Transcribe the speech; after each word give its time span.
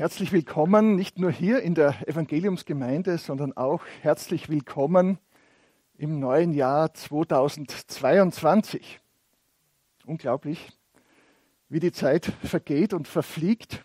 Herzlich 0.00 0.32
willkommen, 0.32 0.96
nicht 0.96 1.18
nur 1.18 1.30
hier 1.30 1.60
in 1.60 1.74
der 1.74 2.08
Evangeliumsgemeinde, 2.08 3.18
sondern 3.18 3.54
auch 3.54 3.82
herzlich 4.00 4.48
willkommen 4.48 5.18
im 5.98 6.20
neuen 6.20 6.54
Jahr 6.54 6.94
2022. 6.94 8.98
Unglaublich, 10.06 10.72
wie 11.68 11.80
die 11.80 11.92
Zeit 11.92 12.32
vergeht 12.42 12.94
und 12.94 13.08
verfliegt. 13.08 13.84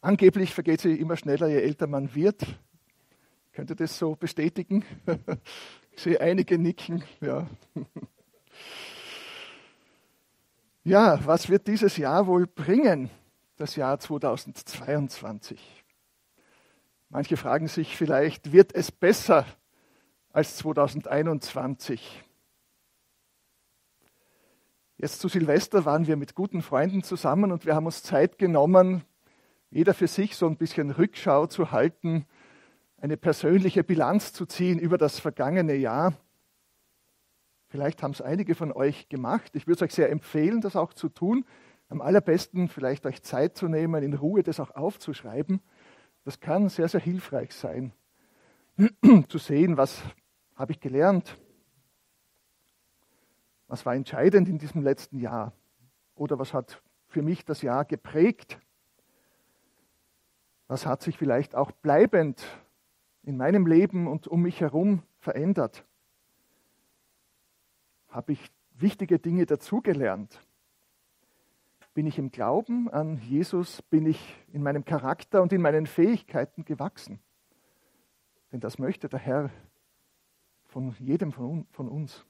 Angeblich 0.00 0.52
vergeht 0.52 0.80
sie 0.80 0.96
immer 0.96 1.16
schneller, 1.16 1.46
je 1.46 1.60
älter 1.60 1.86
man 1.86 2.16
wird. 2.16 2.44
Könnt 3.52 3.70
ihr 3.70 3.76
das 3.76 3.96
so 3.96 4.16
bestätigen? 4.16 4.84
Ich 5.94 6.02
sehe 6.02 6.20
einige 6.20 6.58
nicken. 6.58 7.04
Ja. 7.20 7.46
ja, 10.84 11.24
was 11.24 11.48
wird 11.48 11.68
dieses 11.68 11.96
Jahr 11.96 12.26
wohl 12.26 12.48
bringen? 12.48 13.08
Das 13.56 13.76
Jahr 13.76 13.98
2022. 13.98 15.84
Manche 17.08 17.36
fragen 17.36 17.68
sich 17.68 17.96
vielleicht, 17.96 18.52
wird 18.52 18.74
es 18.74 18.90
besser 18.90 19.44
als 20.30 20.56
2021? 20.56 22.24
Jetzt 24.96 25.20
zu 25.20 25.28
Silvester 25.28 25.84
waren 25.84 26.06
wir 26.06 26.16
mit 26.16 26.34
guten 26.34 26.62
Freunden 26.62 27.02
zusammen 27.02 27.52
und 27.52 27.66
wir 27.66 27.74
haben 27.74 27.86
uns 27.86 28.02
Zeit 28.02 28.38
genommen, 28.38 29.04
jeder 29.70 29.94
für 29.94 30.06
sich 30.06 30.36
so 30.36 30.46
ein 30.46 30.56
bisschen 30.56 30.90
Rückschau 30.90 31.46
zu 31.46 31.72
halten, 31.72 32.26
eine 32.96 33.16
persönliche 33.16 33.82
Bilanz 33.84 34.32
zu 34.32 34.46
ziehen 34.46 34.78
über 34.78 34.96
das 34.96 35.18
vergangene 35.18 35.74
Jahr. 35.74 36.14
Vielleicht 37.68 38.02
haben 38.02 38.12
es 38.12 38.22
einige 38.22 38.54
von 38.54 38.70
euch 38.70 39.08
gemacht. 39.08 39.50
Ich 39.54 39.66
würde 39.66 39.76
es 39.76 39.82
euch 39.82 39.94
sehr 39.94 40.10
empfehlen, 40.10 40.60
das 40.60 40.76
auch 40.76 40.92
zu 40.94 41.08
tun 41.08 41.44
am 41.92 42.00
allerbesten 42.00 42.68
vielleicht 42.68 43.04
euch 43.04 43.22
Zeit 43.22 43.54
zu 43.54 43.68
nehmen, 43.68 44.02
in 44.02 44.14
Ruhe 44.14 44.42
das 44.42 44.58
auch 44.60 44.70
aufzuschreiben. 44.70 45.60
Das 46.24 46.40
kann 46.40 46.70
sehr, 46.70 46.88
sehr 46.88 47.00
hilfreich 47.00 47.52
sein, 47.54 47.92
zu 49.28 49.36
sehen, 49.36 49.76
was 49.76 50.02
habe 50.54 50.72
ich 50.72 50.80
gelernt, 50.80 51.38
was 53.68 53.84
war 53.84 53.94
entscheidend 53.94 54.48
in 54.48 54.58
diesem 54.58 54.82
letzten 54.82 55.18
Jahr 55.18 55.52
oder 56.14 56.38
was 56.38 56.54
hat 56.54 56.82
für 57.08 57.20
mich 57.20 57.44
das 57.44 57.60
Jahr 57.60 57.84
geprägt, 57.84 58.58
was 60.68 60.86
hat 60.86 61.02
sich 61.02 61.18
vielleicht 61.18 61.54
auch 61.54 61.72
bleibend 61.72 62.42
in 63.22 63.36
meinem 63.36 63.66
Leben 63.66 64.06
und 64.06 64.26
um 64.28 64.40
mich 64.40 64.62
herum 64.62 65.02
verändert. 65.18 65.84
Habe 68.08 68.32
ich 68.32 68.50
wichtige 68.72 69.18
Dinge 69.18 69.44
dazugelernt? 69.44 70.40
Bin 71.94 72.06
ich 72.06 72.18
im 72.18 72.30
Glauben 72.30 72.90
an 72.90 73.18
Jesus? 73.18 73.82
Bin 73.82 74.06
ich 74.06 74.34
in 74.52 74.62
meinem 74.62 74.84
Charakter 74.84 75.42
und 75.42 75.52
in 75.52 75.60
meinen 75.60 75.86
Fähigkeiten 75.86 76.64
gewachsen? 76.64 77.20
Denn 78.50 78.60
das 78.60 78.78
möchte 78.78 79.08
der 79.08 79.18
Herr 79.18 79.50
von 80.66 80.94
jedem 80.98 81.32
von 81.32 81.66
uns. 81.88 82.24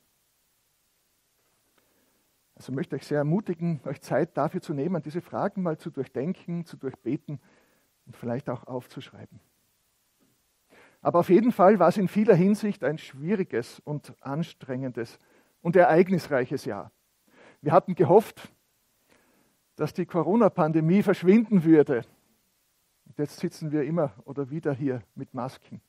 Also 2.57 2.73
möchte 2.73 2.97
ich 2.97 3.07
sehr 3.07 3.19
ermutigen, 3.19 3.81
euch 3.85 4.01
Zeit 4.03 4.37
dafür 4.37 4.61
zu 4.61 4.75
nehmen, 4.75 5.03
diese 5.03 5.21
Fragen 5.21 5.63
mal 5.63 5.79
zu 5.79 5.91
durchdenken, 5.91 6.65
zu 6.65 6.77
durchbeten 6.77 7.41
und 8.07 8.17
vielleicht 8.17 8.51
auch 8.51 8.67
aufzuschreiben. 8.67 9.41
Aber 11.01 11.21
auf 11.21 11.29
jeden 11.29 11.51
Fall 11.51 11.79
war 11.79 11.89
es 11.89 11.97
in 11.97 12.09
vieler 12.09 12.35
Hinsicht 12.35 12.85
ein 12.85 12.99
schwieriges 12.99 13.81
und 13.81 14.15
anstrengendes 14.21 15.19
und 15.61 15.75
ereignisreiches 15.75 16.65
Jahr. 16.65 16.93
Wir 17.61 17.73
hatten 17.73 17.95
gehofft, 17.95 18.53
dass 19.83 19.93
die 19.93 20.07
Corona-Pandemie 20.07 21.03
verschwinden 21.03 21.65
würde. 21.65 22.05
Und 23.05 23.19
jetzt 23.19 23.41
sitzen 23.41 23.73
wir 23.73 23.83
immer 23.83 24.15
oder 24.27 24.49
wieder 24.49 24.73
hier 24.73 25.03
mit 25.17 25.35
Masken 25.35 25.81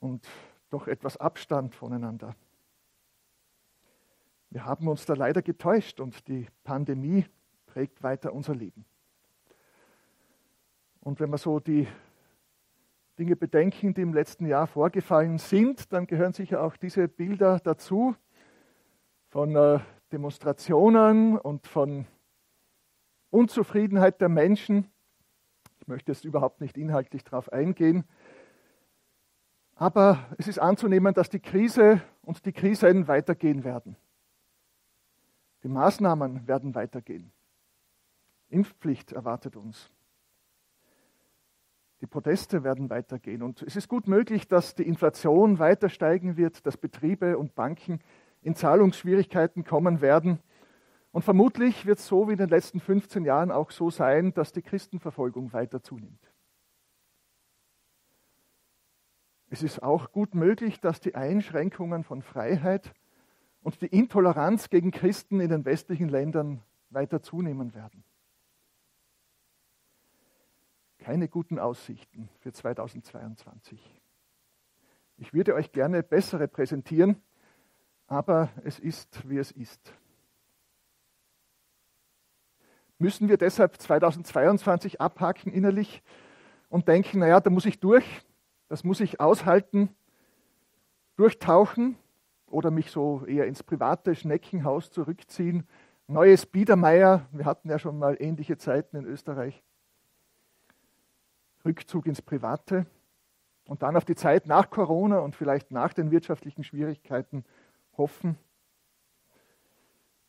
und 0.00 0.26
doch 0.68 0.88
etwas 0.88 1.16
Abstand 1.16 1.76
voneinander. 1.76 2.34
Wir 4.50 4.64
haben 4.64 4.88
uns 4.88 5.06
da 5.06 5.14
leider 5.14 5.42
getäuscht 5.42 6.00
und 6.00 6.26
die 6.26 6.48
Pandemie 6.64 7.24
prägt 7.66 8.02
weiter 8.02 8.32
unser 8.32 8.56
Leben. 8.56 8.84
Und 11.02 11.20
wenn 11.20 11.30
wir 11.30 11.38
so 11.38 11.60
die 11.60 11.86
Dinge 13.16 13.36
bedenken, 13.36 13.94
die 13.94 14.02
im 14.02 14.12
letzten 14.12 14.46
Jahr 14.46 14.66
vorgefallen 14.66 15.38
sind, 15.38 15.92
dann 15.92 16.08
gehören 16.08 16.32
sicher 16.32 16.64
auch 16.64 16.76
diese 16.76 17.06
Bilder 17.06 17.60
dazu 17.60 18.16
von 19.28 19.54
äh, 19.54 19.78
Demonstrationen 20.12 21.38
und 21.38 21.66
von 21.66 22.06
Unzufriedenheit 23.30 24.20
der 24.20 24.28
Menschen. 24.28 24.90
Ich 25.80 25.88
möchte 25.88 26.12
jetzt 26.12 26.24
überhaupt 26.24 26.60
nicht 26.60 26.76
inhaltlich 26.76 27.24
darauf 27.24 27.52
eingehen. 27.52 28.04
Aber 29.74 30.24
es 30.38 30.48
ist 30.48 30.58
anzunehmen, 30.58 31.12
dass 31.12 31.28
die 31.28 31.40
Krise 31.40 32.00
und 32.22 32.46
die 32.46 32.52
Krisen 32.52 33.08
weitergehen 33.08 33.62
werden. 33.64 33.96
Die 35.62 35.68
Maßnahmen 35.68 36.46
werden 36.46 36.74
weitergehen. 36.74 37.32
Impfpflicht 38.48 39.12
erwartet 39.12 39.56
uns. 39.56 39.90
Die 42.00 42.06
Proteste 42.06 42.62
werden 42.62 42.88
weitergehen. 42.90 43.42
Und 43.42 43.62
es 43.62 43.76
ist 43.76 43.88
gut 43.88 44.06
möglich, 44.06 44.46
dass 44.48 44.74
die 44.74 44.86
Inflation 44.86 45.58
weiter 45.58 45.88
steigen 45.88 46.36
wird, 46.36 46.66
dass 46.66 46.76
Betriebe 46.76 47.36
und 47.36 47.54
Banken 47.54 48.00
in 48.46 48.54
Zahlungsschwierigkeiten 48.54 49.64
kommen 49.64 50.00
werden. 50.00 50.38
Und 51.10 51.22
vermutlich 51.22 51.84
wird 51.84 51.98
es 51.98 52.06
so 52.06 52.28
wie 52.28 52.32
in 52.32 52.38
den 52.38 52.48
letzten 52.48 52.78
15 52.78 53.24
Jahren 53.24 53.50
auch 53.50 53.72
so 53.72 53.90
sein, 53.90 54.32
dass 54.34 54.52
die 54.52 54.62
Christenverfolgung 54.62 55.52
weiter 55.52 55.82
zunimmt. 55.82 56.32
Es 59.48 59.64
ist 59.64 59.82
auch 59.82 60.12
gut 60.12 60.36
möglich, 60.36 60.80
dass 60.80 61.00
die 61.00 61.16
Einschränkungen 61.16 62.04
von 62.04 62.22
Freiheit 62.22 62.94
und 63.62 63.82
die 63.82 63.86
Intoleranz 63.86 64.70
gegen 64.70 64.92
Christen 64.92 65.40
in 65.40 65.50
den 65.50 65.64
westlichen 65.64 66.08
Ländern 66.08 66.62
weiter 66.90 67.22
zunehmen 67.22 67.74
werden. 67.74 68.04
Keine 70.98 71.28
guten 71.28 71.58
Aussichten 71.58 72.28
für 72.38 72.52
2022. 72.52 73.80
Ich 75.16 75.34
würde 75.34 75.54
euch 75.54 75.72
gerne 75.72 76.04
bessere 76.04 76.46
präsentieren, 76.46 77.20
aber 78.06 78.50
es 78.64 78.78
ist, 78.78 79.28
wie 79.28 79.38
es 79.38 79.50
ist. 79.50 79.92
Müssen 82.98 83.28
wir 83.28 83.36
deshalb 83.36 83.80
2022 83.80 85.00
abhaken 85.00 85.52
innerlich 85.52 86.02
und 86.68 86.88
denken, 86.88 87.18
naja, 87.18 87.40
da 87.40 87.50
muss 87.50 87.66
ich 87.66 87.78
durch, 87.78 88.22
das 88.68 88.84
muss 88.84 89.00
ich 89.00 89.20
aushalten, 89.20 89.90
durchtauchen 91.16 91.96
oder 92.46 92.70
mich 92.70 92.90
so 92.90 93.24
eher 93.26 93.46
ins 93.46 93.62
private 93.62 94.14
Schneckenhaus 94.14 94.90
zurückziehen. 94.90 95.66
Neues 96.06 96.46
Biedermeier, 96.46 97.26
wir 97.32 97.44
hatten 97.44 97.68
ja 97.68 97.78
schon 97.78 97.98
mal 97.98 98.16
ähnliche 98.18 98.56
Zeiten 98.56 98.96
in 98.96 99.04
Österreich. 99.04 99.62
Rückzug 101.64 102.06
ins 102.06 102.22
Private 102.22 102.86
und 103.66 103.82
dann 103.82 103.96
auf 103.96 104.04
die 104.04 104.14
Zeit 104.14 104.46
nach 104.46 104.70
Corona 104.70 105.18
und 105.18 105.34
vielleicht 105.34 105.72
nach 105.72 105.92
den 105.92 106.12
wirtschaftlichen 106.12 106.62
Schwierigkeiten 106.64 107.44
hoffen? 107.96 108.38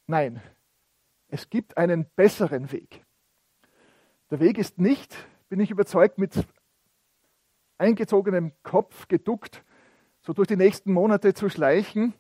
Nein, 0.06 0.42
es 1.30 1.50
gibt 1.50 1.78
einen 1.78 2.06
besseren 2.16 2.72
Weg. 2.72 3.06
Der 4.30 4.40
Weg 4.40 4.58
ist 4.58 4.80
nicht, 4.80 5.16
bin 5.50 5.60
ich 5.60 5.72
überzeugt, 5.72 6.18
mit 6.18 6.46
eingezogenem 7.78 8.54
Kopf 8.64 9.08
geduckt, 9.08 9.64
so 10.22 10.34
durch 10.34 10.48
die 10.48 10.58
nächsten 10.58 10.92
Monate 10.92 11.34
zu 11.34 11.50
schleichen, 11.50 12.14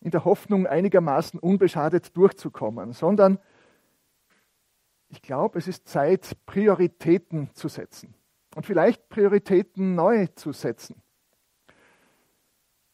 in 0.00 0.10
der 0.10 0.24
Hoffnung, 0.24 0.66
einigermaßen 0.66 1.40
unbeschadet 1.40 2.16
durchzukommen, 2.16 2.92
sondern 2.92 3.38
ich 5.08 5.22
glaube, 5.22 5.58
es 5.58 5.68
ist 5.68 5.88
Zeit, 5.88 6.36
Prioritäten 6.46 7.50
zu 7.54 7.68
setzen 7.68 8.14
und 8.54 8.66
vielleicht 8.66 9.08
Prioritäten 9.08 9.94
neu 9.94 10.26
zu 10.34 10.52
setzen. 10.52 11.02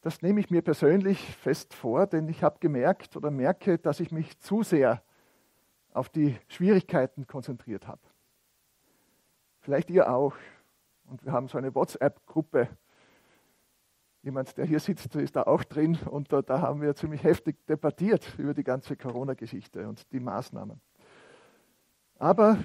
Das 0.03 0.23
nehme 0.23 0.41
ich 0.41 0.51
mir 0.51 0.63
persönlich 0.63 1.37
fest 1.37 1.75
vor, 1.75 2.07
denn 2.07 2.29
ich 2.29 2.43
habe 2.43 2.59
gemerkt 2.59 3.17
oder 3.17 3.31
merke, 3.31 3.79
dass 3.79 4.01
ich 4.01 4.11
mich 4.11 4.39
zu 4.41 4.63
sehr 4.63 5.03
auf 5.93 6.09
die 6.09 6.39
Schwierigkeiten 6.49 7.27
konzentriert 7.27 7.87
habe. 7.87 8.01
Vielleicht 9.61 9.91
ihr 9.91 10.11
auch. 10.11 10.35
Und 11.05 11.25
wir 11.25 11.33
haben 11.33 11.49
so 11.49 11.59
eine 11.59 11.75
WhatsApp-Gruppe. 11.75 12.69
Jemand, 14.23 14.57
der 14.57 14.65
hier 14.65 14.81
sitzt, 14.81 15.15
ist 15.17 15.37
da 15.37 15.43
auch 15.43 15.65
drin. 15.65 15.99
Und 16.09 16.33
da, 16.33 16.41
da 16.41 16.61
haben 16.61 16.81
wir 16.81 16.95
ziemlich 16.95 17.23
heftig 17.23 17.67
debattiert 17.67 18.39
über 18.39 18.55
die 18.55 18.65
ganze 18.65 18.97
Corona-Geschichte 18.97 19.87
und 19.87 20.11
die 20.13 20.21
Maßnahmen. 20.21 20.81
Aber 22.19 22.59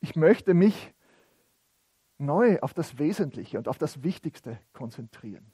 ich 0.00 0.16
möchte 0.16 0.54
mich 0.54 0.94
neu 2.16 2.58
auf 2.60 2.72
das 2.72 2.98
Wesentliche 2.98 3.58
und 3.58 3.68
auf 3.68 3.76
das 3.76 4.02
Wichtigste 4.02 4.58
konzentrieren. 4.72 5.50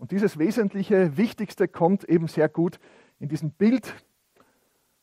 Und 0.00 0.12
dieses 0.12 0.38
wesentliche, 0.38 1.18
wichtigste 1.18 1.68
kommt 1.68 2.04
eben 2.04 2.26
sehr 2.26 2.48
gut 2.48 2.80
in 3.18 3.28
diesem 3.28 3.50
Bild 3.50 3.94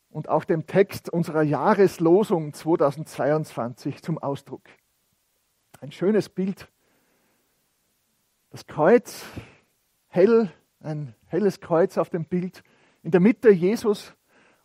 und 0.10 0.28
auch 0.28 0.44
dem 0.44 0.66
Text 0.66 1.12
unserer 1.12 1.44
Jahreslosung 1.44 2.52
2022 2.52 4.02
zum 4.02 4.18
Ausdruck. 4.18 4.64
Ein 5.82 5.92
schönes 5.92 6.30
Bild. 6.30 6.68
Das 8.50 8.66
Kreuz, 8.66 9.24
hell, 10.08 10.52
ein 10.80 11.14
helles 11.28 11.60
Kreuz 11.60 12.00
auf 12.00 12.10
dem 12.10 12.26
Bild. 12.26 12.64
In 13.04 13.12
der 13.12 13.20
Mitte 13.20 13.52
Jesus 13.52 14.16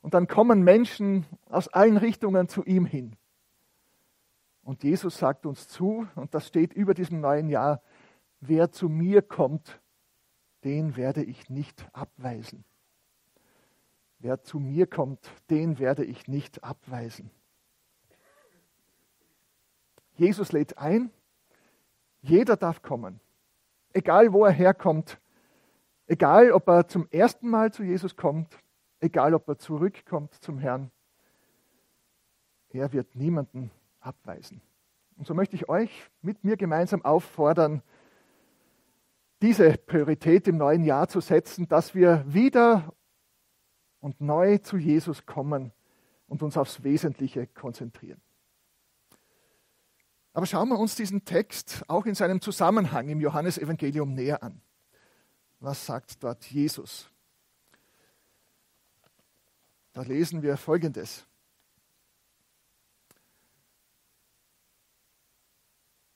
und 0.00 0.14
dann 0.14 0.28
kommen 0.28 0.62
Menschen 0.62 1.26
aus 1.50 1.69
allen 1.69 1.99
Richtungen 1.99 2.49
zu 2.49 2.64
ihm 2.64 2.87
hin. 2.87 3.17
Und 4.62 4.82
Jesus 4.82 5.19
sagt 5.19 5.44
uns 5.44 5.69
zu, 5.69 6.08
und 6.14 6.32
das 6.32 6.46
steht 6.46 6.73
über 6.73 6.94
diesem 6.94 7.20
neuen 7.20 7.50
Jahr, 7.50 7.82
wer 8.40 8.73
zu 8.73 8.88
mir 8.88 9.20
kommt, 9.20 9.81
den 10.64 10.97
werde 10.97 11.23
ich 11.23 11.50
nicht 11.50 11.87
abweisen. 11.93 12.64
Wer 14.19 14.43
zu 14.43 14.61
mir 14.61 14.87
kommt, 14.87 15.31
den 15.50 15.79
werde 15.79 16.05
ich 16.05 16.29
nicht 16.29 16.62
abweisen. 16.62 17.31
Jesus 20.14 20.53
lädt 20.53 20.79
ein, 20.79 21.11
jeder 22.20 22.56
darf 22.56 22.82
kommen, 22.82 23.19
egal 23.93 24.32
wo 24.32 24.44
er 24.44 24.53
herkommt, 24.53 25.19
egal 26.06 26.53
ob 26.53 26.69
er 26.69 26.87
zum 26.87 27.09
ersten 27.11 27.49
Mal 27.49 27.73
zu 27.73 27.82
Jesus 27.82 28.17
kommt, 28.17 28.59
egal 29.00 29.35
ob 29.35 29.49
er 29.49 29.59
zurückkommt 29.59 30.35
zum 30.35 30.59
Herrn. 30.59 30.91
Er 32.69 32.93
wird 32.93 33.17
niemanden 33.17 33.70
abweisen. 34.00 34.61
Und 35.17 35.26
so 35.26 35.35
möchte 35.35 35.56
ich 35.56 35.69
euch 35.69 36.11
mit 36.20 36.44
mir 36.44 36.56
gemeinsam 36.56 37.05
auffordern, 37.05 37.82
diese 39.42 39.76
Priorität 39.76 40.46
im 40.46 40.56
neuen 40.56 40.84
Jahr 40.84 41.08
zu 41.08 41.20
setzen, 41.20 41.68
dass 41.68 41.94
wir 41.94 42.24
wieder 42.26 42.94
und 43.98 44.20
neu 44.20 44.58
zu 44.58 44.76
Jesus 44.76 45.26
kommen 45.26 45.72
und 46.28 46.42
uns 46.42 46.56
aufs 46.56 46.84
Wesentliche 46.84 47.48
konzentrieren. 47.48 48.20
Aber 50.32 50.46
schauen 50.46 50.68
wir 50.68 50.78
uns 50.78 50.94
diesen 50.94 51.24
Text 51.24 51.84
auch 51.88 52.06
in 52.06 52.14
seinem 52.14 52.40
Zusammenhang 52.40 53.08
im 53.08 53.20
Johannesevangelium 53.20 54.14
näher 54.14 54.42
an. 54.42 54.62
Was 55.60 55.84
sagt 55.84 56.22
dort 56.22 56.44
Jesus? 56.46 57.10
Da 59.92 60.02
lesen 60.02 60.42
wir 60.42 60.56
Folgendes. 60.56 61.26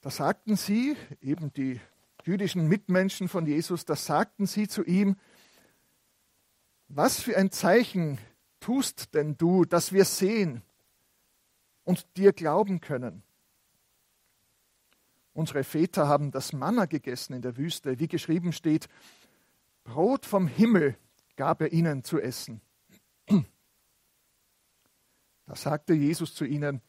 Da 0.00 0.10
sagten 0.10 0.56
sie, 0.56 0.96
eben 1.20 1.52
die 1.52 1.80
jüdischen 2.26 2.68
Mitmenschen 2.68 3.28
von 3.28 3.46
Jesus, 3.46 3.84
da 3.84 3.96
sagten 3.96 4.46
sie 4.46 4.68
zu 4.68 4.84
ihm, 4.84 5.16
was 6.88 7.20
für 7.20 7.36
ein 7.36 7.50
Zeichen 7.50 8.18
tust 8.60 9.14
denn 9.14 9.36
du, 9.36 9.64
dass 9.64 9.92
wir 9.92 10.04
sehen 10.04 10.62
und 11.84 12.06
dir 12.16 12.32
glauben 12.32 12.80
können? 12.80 13.22
Unsere 15.32 15.64
Väter 15.64 16.08
haben 16.08 16.30
das 16.30 16.52
Manna 16.52 16.86
gegessen 16.86 17.34
in 17.34 17.42
der 17.42 17.56
Wüste, 17.56 17.98
wie 17.98 18.08
geschrieben 18.08 18.52
steht, 18.52 18.88
Brot 19.84 20.24
vom 20.26 20.48
Himmel 20.48 20.96
gab 21.36 21.60
er 21.60 21.72
ihnen 21.72 22.04
zu 22.04 22.20
essen. 22.20 22.60
Da 25.48 25.54
sagte 25.54 25.94
Jesus 25.94 26.34
zu 26.34 26.44
ihnen, 26.44 26.82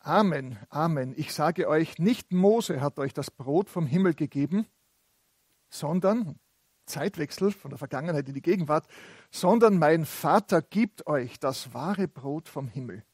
Amen, 0.00 0.58
Amen, 0.70 1.12
ich 1.16 1.34
sage 1.34 1.68
euch, 1.68 1.98
nicht 1.98 2.32
Mose 2.32 2.80
hat 2.80 2.98
euch 2.98 3.12
das 3.12 3.30
Brot 3.30 3.68
vom 3.68 3.86
Himmel 3.86 4.14
gegeben, 4.14 4.66
sondern, 5.68 6.38
Zeitwechsel 6.86 7.52
von 7.52 7.70
der 7.70 7.78
Vergangenheit 7.78 8.26
in 8.26 8.34
die 8.34 8.40
Gegenwart, 8.40 8.88
sondern 9.30 9.78
mein 9.78 10.06
Vater 10.06 10.62
gibt 10.62 11.06
euch 11.06 11.38
das 11.38 11.74
wahre 11.74 12.08
Brot 12.08 12.48
vom 12.48 12.66
Himmel. 12.66 13.04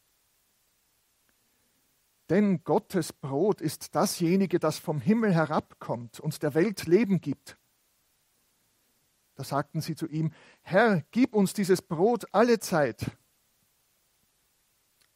Denn 2.31 2.63
Gottes 2.63 3.13
Brot 3.13 3.61
ist 3.61 3.95
dasjenige, 3.97 4.61
das 4.61 4.79
vom 4.79 5.01
Himmel 5.01 5.35
herabkommt 5.35 6.21
und 6.21 6.41
der 6.43 6.55
Welt 6.55 6.87
Leben 6.87 7.21
gibt. 7.21 7.59
Da 9.35 9.43
sagten 9.45 9.81
sie 9.81 9.97
zu 9.97 10.07
ihm, 10.07 10.33
Herr, 10.63 11.03
gib 11.11 11.35
uns 11.35 11.53
dieses 11.53 11.83
Brot 11.83 12.27
alle 12.33 12.61
Zeit. 12.61 13.11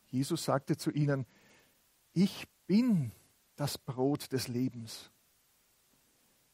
Jesus 0.09 0.45
sagte 0.45 0.77
zu 0.77 0.91
ihnen, 0.91 1.27
ich 2.13 2.47
bin 2.67 3.13
das 3.57 3.79
Brot 3.79 4.33
des 4.33 4.49
Lebens. 4.49 5.11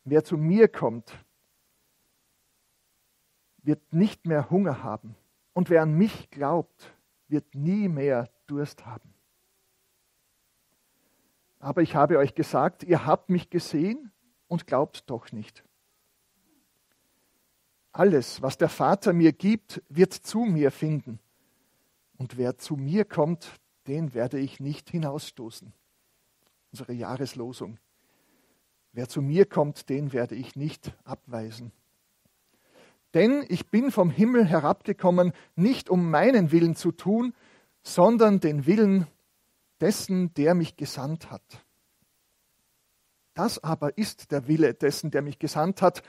Wer 0.04 0.24
zu 0.24 0.36
mir 0.36 0.68
kommt, 0.68 1.12
wird 3.62 3.92
nicht 3.92 4.26
mehr 4.26 4.50
Hunger 4.50 4.82
haben. 4.82 5.16
Und 5.52 5.70
wer 5.70 5.82
an 5.82 5.92
mich 5.92 6.30
glaubt, 6.30 6.92
wird 7.28 7.54
nie 7.54 7.88
mehr 7.88 8.30
Durst 8.46 8.86
haben. 8.86 9.14
Aber 11.58 11.82
ich 11.82 11.94
habe 11.94 12.18
euch 12.18 12.34
gesagt, 12.34 12.84
ihr 12.84 13.06
habt 13.06 13.30
mich 13.30 13.50
gesehen 13.50 14.12
und 14.46 14.66
glaubt 14.66 15.10
doch 15.10 15.32
nicht. 15.32 15.64
Alles, 17.92 18.42
was 18.42 18.58
der 18.58 18.68
Vater 18.68 19.12
mir 19.12 19.32
gibt, 19.32 19.82
wird 19.88 20.12
zu 20.12 20.40
mir 20.40 20.70
finden. 20.70 21.18
Und 22.18 22.36
wer 22.36 22.56
zu 22.58 22.76
mir 22.76 23.04
kommt, 23.04 23.58
den 23.86 24.14
werde 24.14 24.38
ich 24.38 24.60
nicht 24.60 24.90
hinausstoßen. 24.90 25.72
Unsere 26.72 26.92
Jahreslosung. 26.92 27.78
Wer 28.92 29.08
zu 29.08 29.22
mir 29.22 29.46
kommt, 29.46 29.88
den 29.88 30.12
werde 30.12 30.34
ich 30.34 30.56
nicht 30.56 30.92
abweisen. 31.04 31.72
Denn 33.14 33.44
ich 33.48 33.68
bin 33.68 33.90
vom 33.90 34.10
Himmel 34.10 34.44
herabgekommen, 34.44 35.32
nicht 35.54 35.88
um 35.88 36.10
meinen 36.10 36.50
Willen 36.52 36.74
zu 36.76 36.92
tun, 36.92 37.34
sondern 37.82 38.40
den 38.40 38.66
Willen 38.66 39.06
dessen, 39.80 40.34
der 40.34 40.54
mich 40.54 40.76
gesandt 40.76 41.30
hat. 41.30 41.64
Das 43.34 43.62
aber 43.62 43.96
ist 43.98 44.32
der 44.32 44.48
Wille 44.48 44.74
dessen, 44.74 45.10
der 45.10 45.22
mich 45.22 45.38
gesandt 45.38 45.82
hat, 45.82 46.02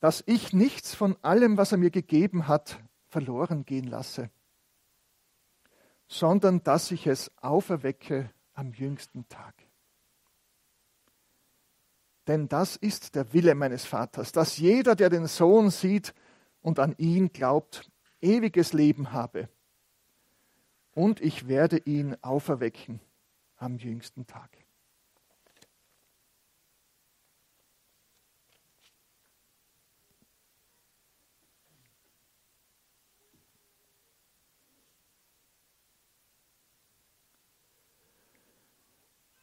dass 0.00 0.22
ich 0.26 0.52
nichts 0.52 0.94
von 0.94 1.16
allem, 1.22 1.56
was 1.56 1.72
er 1.72 1.78
mir 1.78 1.90
gegeben 1.90 2.48
hat, 2.48 2.80
verloren 3.08 3.64
gehen 3.64 3.86
lasse, 3.86 4.30
sondern 6.12 6.62
dass 6.62 6.90
ich 6.90 7.06
es 7.06 7.30
auferwecke 7.38 8.30
am 8.52 8.74
jüngsten 8.74 9.26
Tag. 9.30 9.54
Denn 12.26 12.48
das 12.48 12.76
ist 12.76 13.14
der 13.14 13.32
Wille 13.32 13.54
meines 13.54 13.86
Vaters, 13.86 14.30
dass 14.30 14.58
jeder, 14.58 14.94
der 14.94 15.08
den 15.08 15.26
Sohn 15.26 15.70
sieht 15.70 16.14
und 16.60 16.78
an 16.78 16.94
ihn 16.98 17.32
glaubt, 17.32 17.90
ewiges 18.20 18.74
Leben 18.74 19.12
habe. 19.12 19.48
Und 20.94 21.20
ich 21.22 21.48
werde 21.48 21.78
ihn 21.78 22.14
auferwecken 22.20 23.00
am 23.56 23.78
jüngsten 23.78 24.26
Tag. 24.26 24.50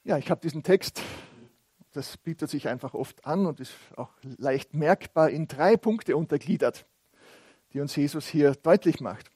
Ja, 0.09 0.17
ich 0.17 0.31
habe 0.31 0.41
diesen 0.41 0.63
Text, 0.63 1.03
das 1.91 2.17
bietet 2.17 2.49
sich 2.49 2.67
einfach 2.67 2.95
oft 2.95 3.27
an 3.27 3.45
und 3.45 3.59
ist 3.59 3.75
auch 3.95 4.09
leicht 4.39 4.73
merkbar, 4.73 5.29
in 5.29 5.47
drei 5.47 5.77
Punkte 5.77 6.17
untergliedert, 6.17 6.87
die 7.73 7.79
uns 7.79 7.95
Jesus 7.95 8.25
hier 8.25 8.55
deutlich 8.55 9.01
macht. 9.01 9.29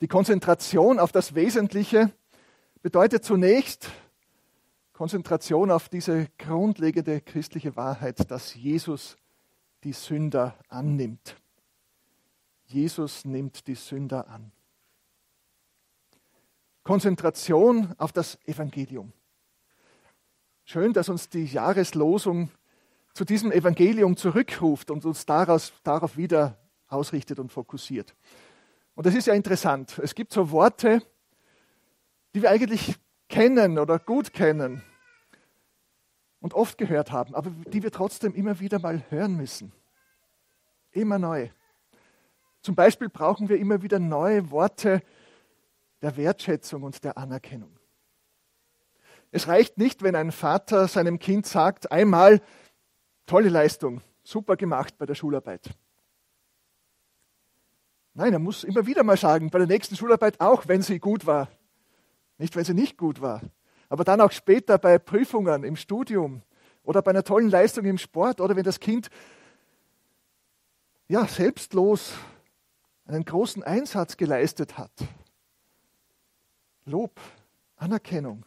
Die 0.00 0.08
Konzentration 0.08 0.98
auf 0.98 1.12
das 1.12 1.34
Wesentliche 1.34 2.10
bedeutet 2.80 3.26
zunächst 3.26 3.90
Konzentration 4.94 5.70
auf 5.70 5.90
diese 5.90 6.28
grundlegende 6.38 7.20
christliche 7.20 7.76
Wahrheit, 7.76 8.30
dass 8.30 8.54
Jesus 8.54 9.18
die 9.82 9.92
Sünder 9.92 10.58
annimmt. 10.70 11.36
Jesus 12.64 13.26
nimmt 13.26 13.66
die 13.66 13.74
Sünder 13.74 14.28
an. 14.28 14.50
Konzentration 16.84 17.94
auf 17.98 18.12
das 18.12 18.38
Evangelium. 18.46 19.12
Schön, 20.66 20.94
dass 20.94 21.10
uns 21.10 21.28
die 21.28 21.44
Jahreslosung 21.44 22.50
zu 23.12 23.26
diesem 23.26 23.52
Evangelium 23.52 24.16
zurückruft 24.16 24.90
und 24.90 25.04
uns 25.04 25.26
daraus, 25.26 25.74
darauf 25.82 26.16
wieder 26.16 26.56
ausrichtet 26.88 27.38
und 27.38 27.52
fokussiert. 27.52 28.14
Und 28.94 29.04
das 29.04 29.14
ist 29.14 29.26
ja 29.26 29.34
interessant. 29.34 29.98
Es 30.02 30.14
gibt 30.14 30.32
so 30.32 30.50
Worte, 30.50 31.02
die 32.34 32.40
wir 32.40 32.50
eigentlich 32.50 32.94
kennen 33.28 33.78
oder 33.78 33.98
gut 33.98 34.32
kennen 34.32 34.82
und 36.40 36.54
oft 36.54 36.78
gehört 36.78 37.12
haben, 37.12 37.34
aber 37.34 37.50
die 37.50 37.82
wir 37.82 37.92
trotzdem 37.92 38.34
immer 38.34 38.58
wieder 38.58 38.78
mal 38.78 39.02
hören 39.10 39.36
müssen. 39.36 39.70
Immer 40.92 41.18
neu. 41.18 41.50
Zum 42.62 42.74
Beispiel 42.74 43.10
brauchen 43.10 43.50
wir 43.50 43.58
immer 43.58 43.82
wieder 43.82 43.98
neue 43.98 44.50
Worte 44.50 45.02
der 46.00 46.16
Wertschätzung 46.16 46.84
und 46.84 47.04
der 47.04 47.18
Anerkennung. 47.18 47.73
Es 49.34 49.48
reicht 49.48 49.78
nicht, 49.78 50.04
wenn 50.04 50.14
ein 50.14 50.30
Vater 50.30 50.86
seinem 50.86 51.18
Kind 51.18 51.44
sagt, 51.44 51.90
einmal, 51.90 52.40
tolle 53.26 53.48
Leistung, 53.48 54.00
super 54.22 54.56
gemacht 54.56 54.96
bei 54.96 55.06
der 55.06 55.16
Schularbeit. 55.16 55.70
Nein, 58.12 58.32
er 58.32 58.38
muss 58.38 58.62
immer 58.62 58.86
wieder 58.86 59.02
mal 59.02 59.16
sagen, 59.16 59.50
bei 59.50 59.58
der 59.58 59.66
nächsten 59.66 59.96
Schularbeit 59.96 60.40
auch, 60.40 60.68
wenn 60.68 60.82
sie 60.82 61.00
gut 61.00 61.26
war. 61.26 61.48
Nicht, 62.38 62.54
wenn 62.54 62.64
sie 62.64 62.74
nicht 62.74 62.96
gut 62.96 63.20
war. 63.20 63.40
Aber 63.88 64.04
dann 64.04 64.20
auch 64.20 64.30
später 64.30 64.78
bei 64.78 65.00
Prüfungen 65.00 65.64
im 65.64 65.74
Studium 65.74 66.42
oder 66.84 67.02
bei 67.02 67.10
einer 67.10 67.24
tollen 67.24 67.50
Leistung 67.50 67.86
im 67.86 67.98
Sport 67.98 68.40
oder 68.40 68.54
wenn 68.54 68.62
das 68.62 68.78
Kind 68.78 69.10
ja, 71.08 71.26
selbstlos 71.26 72.12
einen 73.04 73.24
großen 73.24 73.64
Einsatz 73.64 74.16
geleistet 74.16 74.78
hat. 74.78 74.92
Lob, 76.84 77.18
Anerkennung. 77.74 78.46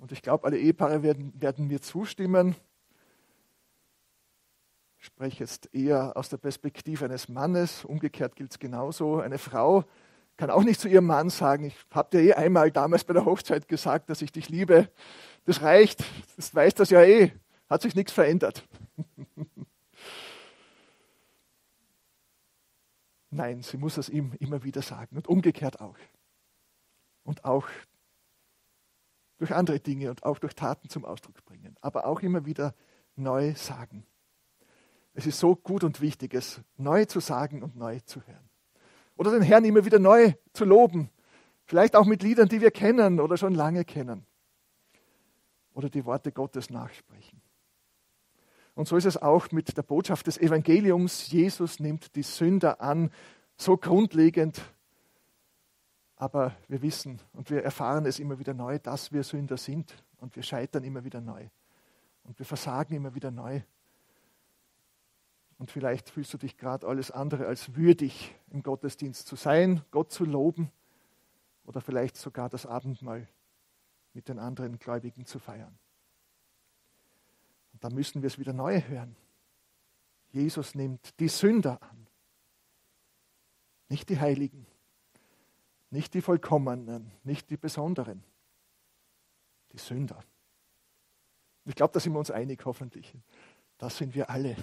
Und 0.00 0.10
ich 0.12 0.22
glaube, 0.22 0.46
alle 0.46 0.58
Ehepaare 0.58 1.02
werden, 1.02 1.32
werden 1.40 1.66
mir 1.66 1.82
zustimmen. 1.82 2.56
Ich 4.98 5.04
spreche 5.04 5.40
jetzt 5.40 5.74
eher 5.74 6.16
aus 6.16 6.30
der 6.30 6.38
Perspektive 6.38 7.04
eines 7.04 7.28
Mannes. 7.28 7.84
Umgekehrt 7.84 8.34
gilt 8.34 8.52
es 8.52 8.58
genauso. 8.58 9.20
Eine 9.20 9.36
Frau 9.36 9.84
kann 10.38 10.48
auch 10.48 10.62
nicht 10.62 10.80
zu 10.80 10.88
ihrem 10.88 11.04
Mann 11.04 11.28
sagen, 11.28 11.66
ich 11.66 11.76
habe 11.90 12.08
dir 12.10 12.22
eh 12.22 12.32
einmal 12.32 12.70
damals 12.70 13.04
bei 13.04 13.12
der 13.12 13.26
Hochzeit 13.26 13.68
gesagt, 13.68 14.08
dass 14.08 14.22
ich 14.22 14.32
dich 14.32 14.48
liebe. 14.48 14.90
Das 15.44 15.60
reicht. 15.60 16.02
Das 16.36 16.54
weiß 16.54 16.72
das 16.74 16.88
ja 16.88 17.02
eh. 17.02 17.32
Hat 17.68 17.82
sich 17.82 17.94
nichts 17.94 18.12
verändert. 18.12 18.66
Nein, 23.30 23.62
sie 23.62 23.76
muss 23.76 23.98
es 23.98 24.08
ihm 24.08 24.32
immer 24.40 24.64
wieder 24.64 24.80
sagen 24.80 25.16
und 25.16 25.28
umgekehrt 25.28 25.78
auch. 25.82 25.98
Und 27.22 27.44
auch 27.44 27.68
durch 29.40 29.54
andere 29.54 29.80
Dinge 29.80 30.10
und 30.10 30.22
auch 30.22 30.38
durch 30.38 30.54
Taten 30.54 30.90
zum 30.90 31.06
Ausdruck 31.06 31.42
bringen, 31.46 31.74
aber 31.80 32.04
auch 32.06 32.20
immer 32.20 32.44
wieder 32.44 32.74
neu 33.16 33.54
sagen. 33.54 34.04
Es 35.14 35.26
ist 35.26 35.40
so 35.40 35.56
gut 35.56 35.82
und 35.82 36.02
wichtig, 36.02 36.34
es 36.34 36.60
neu 36.76 37.06
zu 37.06 37.20
sagen 37.20 37.62
und 37.62 37.74
neu 37.74 38.00
zu 38.00 38.20
hören. 38.26 38.50
Oder 39.16 39.32
den 39.32 39.42
Herrn 39.42 39.64
immer 39.64 39.86
wieder 39.86 39.98
neu 39.98 40.34
zu 40.52 40.66
loben, 40.66 41.08
vielleicht 41.64 41.96
auch 41.96 42.04
mit 42.04 42.22
Liedern, 42.22 42.50
die 42.50 42.60
wir 42.60 42.70
kennen 42.70 43.18
oder 43.18 43.38
schon 43.38 43.54
lange 43.54 43.86
kennen. 43.86 44.26
Oder 45.72 45.88
die 45.88 46.04
Worte 46.04 46.32
Gottes 46.32 46.68
nachsprechen. 46.68 47.40
Und 48.74 48.88
so 48.88 48.96
ist 48.96 49.06
es 49.06 49.16
auch 49.16 49.50
mit 49.52 49.74
der 49.74 49.82
Botschaft 49.82 50.26
des 50.26 50.36
Evangeliums. 50.36 51.30
Jesus 51.30 51.80
nimmt 51.80 52.14
die 52.14 52.22
Sünder 52.22 52.82
an, 52.82 53.10
so 53.56 53.78
grundlegend. 53.78 54.60
Aber 56.20 56.54
wir 56.68 56.82
wissen 56.82 57.18
und 57.32 57.48
wir 57.48 57.64
erfahren 57.64 58.04
es 58.04 58.18
immer 58.18 58.38
wieder 58.38 58.52
neu, 58.52 58.78
dass 58.78 59.10
wir 59.10 59.22
Sünder 59.22 59.56
sind. 59.56 60.04
Und 60.18 60.36
wir 60.36 60.42
scheitern 60.42 60.84
immer 60.84 61.02
wieder 61.02 61.22
neu. 61.22 61.48
Und 62.24 62.38
wir 62.38 62.44
versagen 62.44 62.94
immer 62.94 63.14
wieder 63.14 63.30
neu. 63.30 63.62
Und 65.56 65.70
vielleicht 65.70 66.10
fühlst 66.10 66.34
du 66.34 66.36
dich 66.36 66.58
gerade 66.58 66.86
alles 66.86 67.10
andere 67.10 67.46
als 67.46 67.74
würdig, 67.74 68.34
im 68.50 68.62
Gottesdienst 68.62 69.26
zu 69.26 69.34
sein, 69.34 69.80
Gott 69.90 70.12
zu 70.12 70.26
loben 70.26 70.70
oder 71.64 71.80
vielleicht 71.80 72.18
sogar 72.18 72.50
das 72.50 72.66
Abendmahl 72.66 73.26
mit 74.12 74.28
den 74.28 74.38
anderen 74.38 74.78
Gläubigen 74.78 75.24
zu 75.24 75.38
feiern. 75.38 75.78
Und 77.72 77.82
da 77.82 77.88
müssen 77.88 78.20
wir 78.20 78.26
es 78.26 78.38
wieder 78.38 78.52
neu 78.52 78.82
hören. 78.82 79.16
Jesus 80.32 80.74
nimmt 80.74 81.18
die 81.18 81.28
Sünder 81.28 81.80
an, 81.82 82.06
nicht 83.88 84.10
die 84.10 84.20
Heiligen, 84.20 84.66
nicht 85.90 86.14
die 86.14 86.22
Vollkommenen, 86.22 87.10
nicht 87.24 87.50
die 87.50 87.56
Besonderen, 87.56 88.22
die 89.72 89.78
Sünder. 89.78 90.22
Ich 91.64 91.74
glaube, 91.74 91.92
da 91.92 92.00
sind 92.00 92.12
wir 92.12 92.18
uns 92.18 92.30
einig, 92.30 92.64
hoffentlich. 92.64 93.14
Das 93.78 93.96
sind 93.96 94.14
wir 94.14 94.30
alle. 94.30 94.56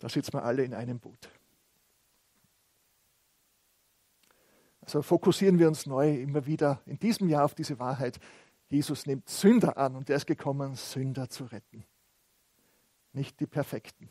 Da 0.00 0.08
sitzen 0.08 0.34
wir 0.34 0.44
alle 0.44 0.62
in 0.62 0.74
einem 0.74 1.00
Boot. 1.00 1.28
Also 4.80 5.02
fokussieren 5.02 5.58
wir 5.58 5.68
uns 5.68 5.86
neu 5.86 6.14
immer 6.14 6.46
wieder 6.46 6.80
in 6.86 6.98
diesem 6.98 7.28
Jahr 7.28 7.44
auf 7.44 7.54
diese 7.54 7.78
Wahrheit. 7.78 8.18
Jesus 8.68 9.06
nimmt 9.06 9.28
Sünder 9.28 9.76
an 9.76 9.96
und 9.96 10.08
er 10.08 10.16
ist 10.16 10.26
gekommen, 10.26 10.76
Sünder 10.76 11.28
zu 11.28 11.44
retten, 11.44 11.84
nicht 13.12 13.40
die 13.40 13.46
Perfekten. 13.46 14.08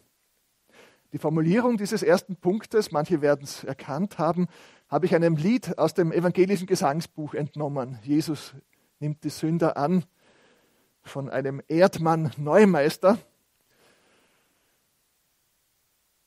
Die 1.14 1.20
Formulierung 1.20 1.78
dieses 1.78 2.04
ersten 2.04 2.36
Punktes, 2.36 2.92
manche 2.92 3.22
werden 3.22 3.44
es 3.44 3.64
erkannt 3.64 4.20
haben, 4.20 4.48
habe 4.90 5.06
ich 5.06 5.16
einem 5.16 5.36
Lied 5.36 5.78
aus 5.78 5.94
dem 5.94 6.12
evangelischen 6.12 6.68
Gesangsbuch 6.68 7.34
entnommen. 7.34 8.00
Jesus 8.04 8.54
nimmt 9.00 9.24
die 9.24 9.30
Sünder 9.30 9.78
an 9.78 10.06
von 11.04 11.30
einem 11.30 11.62
Erdmann 11.68 12.32
Neumeister. 12.38 13.18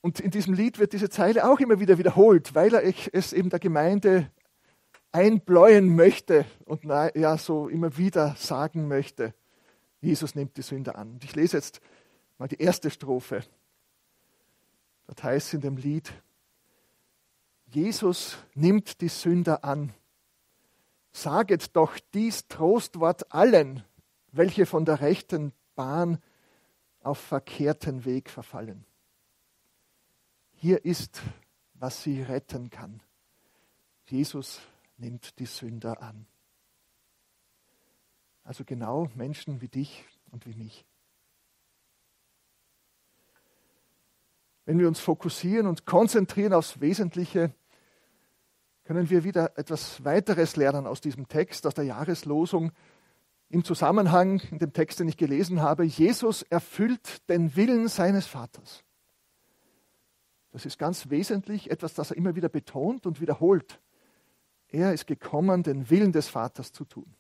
Und 0.03 0.21
in 0.21 0.31
diesem 0.31 0.55
Lied 0.55 0.79
wird 0.79 0.93
diese 0.93 1.11
Zeile 1.11 1.49
auch 1.49 1.61
immer 1.61 1.81
wieder 1.81 1.99
wiederholt, 1.99 2.55
weil 2.55 2.75
er 2.75 2.83
es 3.13 3.33
eben 3.33 3.51
der 3.51 3.59
Gemeinde 3.59 4.31
einbläuen 5.13 5.95
möchte 5.95 6.47
und 6.65 6.85
ja 6.85 7.37
so 7.37 7.69
immer 7.69 7.97
wieder 7.97 8.35
sagen 8.39 8.89
möchte, 8.89 9.35
Jesus 10.01 10.35
nimmt 10.35 10.57
die 10.57 10.63
Sünder 10.63 10.97
an. 10.97 11.13
Und 11.13 11.25
ich 11.25 11.35
lese 11.35 11.57
jetzt 11.57 11.81
mal 12.39 12.49
die 12.49 12.61
erste 12.61 12.91
Strophe. 12.91 13.43
Das 15.07 15.23
heißt 15.23 15.55
in 15.55 15.61
dem 15.61 15.77
Lied, 15.77 16.13
Jesus 17.73 18.37
nimmt 18.55 19.01
die 19.01 19.09
Sünder 19.09 19.65
an. 19.65 19.95
Saget 21.13 21.77
doch 21.77 21.99
dies 22.15 22.49
Trostwort 22.49 23.33
allen, 23.33 23.85
welche 24.33 24.67
von 24.67 24.85
der 24.85 25.01
rechten 25.01 25.53
Bahn 25.77 26.23
auf 27.03 27.19
verkehrten 27.19 28.05
Weg 28.05 28.29
verfallen. 28.29 28.85
Hier 30.53 30.85
ist, 30.85 31.21
was 31.75 32.03
sie 32.03 32.23
retten 32.23 32.71
kann. 32.71 33.03
Jesus 34.07 34.61
nimmt 34.97 35.39
die 35.39 35.47
Sünder 35.47 36.03
an. 36.03 36.27
Also 38.43 38.65
genau 38.65 39.09
Menschen 39.15 39.61
wie 39.61 39.69
dich 39.69 40.05
und 40.31 40.45
wie 40.47 40.55
mich. 40.55 40.85
Wenn 44.65 44.79
wir 44.79 44.89
uns 44.89 45.01
fokussieren 45.01 45.67
und 45.67 45.87
konzentrieren 45.87 46.53
aufs 46.53 46.81
Wesentliche, 46.81 47.55
können 48.85 49.11
wir 49.11 49.25
wieder 49.25 49.57
etwas 49.59 50.05
weiteres 50.05 50.57
lernen 50.57 50.87
aus 50.87 51.01
diesem 51.01 51.29
Text, 51.29 51.67
aus 51.67 51.75
der 51.75 51.85
Jahreslosung 51.85 52.73
im 53.49 53.65
Zusammenhang 53.65 54.41
in 54.51 54.59
dem 54.59 54.73
Text, 54.73 55.01
den 55.01 55.09
ich 55.09 55.17
gelesen 55.17 55.61
habe. 55.61 55.85
Jesus 55.85 56.43
erfüllt 56.43 57.29
den 57.29 57.57
Willen 57.57 57.89
seines 57.89 58.27
Vaters. 58.27 58.85
Das 60.53 60.67
ist 60.67 60.79
ganz 60.79 61.11
wesentlich, 61.11 61.71
etwas, 61.71 61.95
das 61.95 62.11
er 62.11 62.17
immer 62.17 62.35
wieder 62.35 62.49
betont 62.49 63.07
und 63.07 63.21
wiederholt. 63.21 63.81
Er 64.69 64.93
ist 64.93 65.07
gekommen, 65.07 65.63
den 65.63 65.91
Willen 65.91 66.13
des 66.13 66.29
Vaters 66.29 66.73
zu 66.73 66.85
tun. 66.85 67.15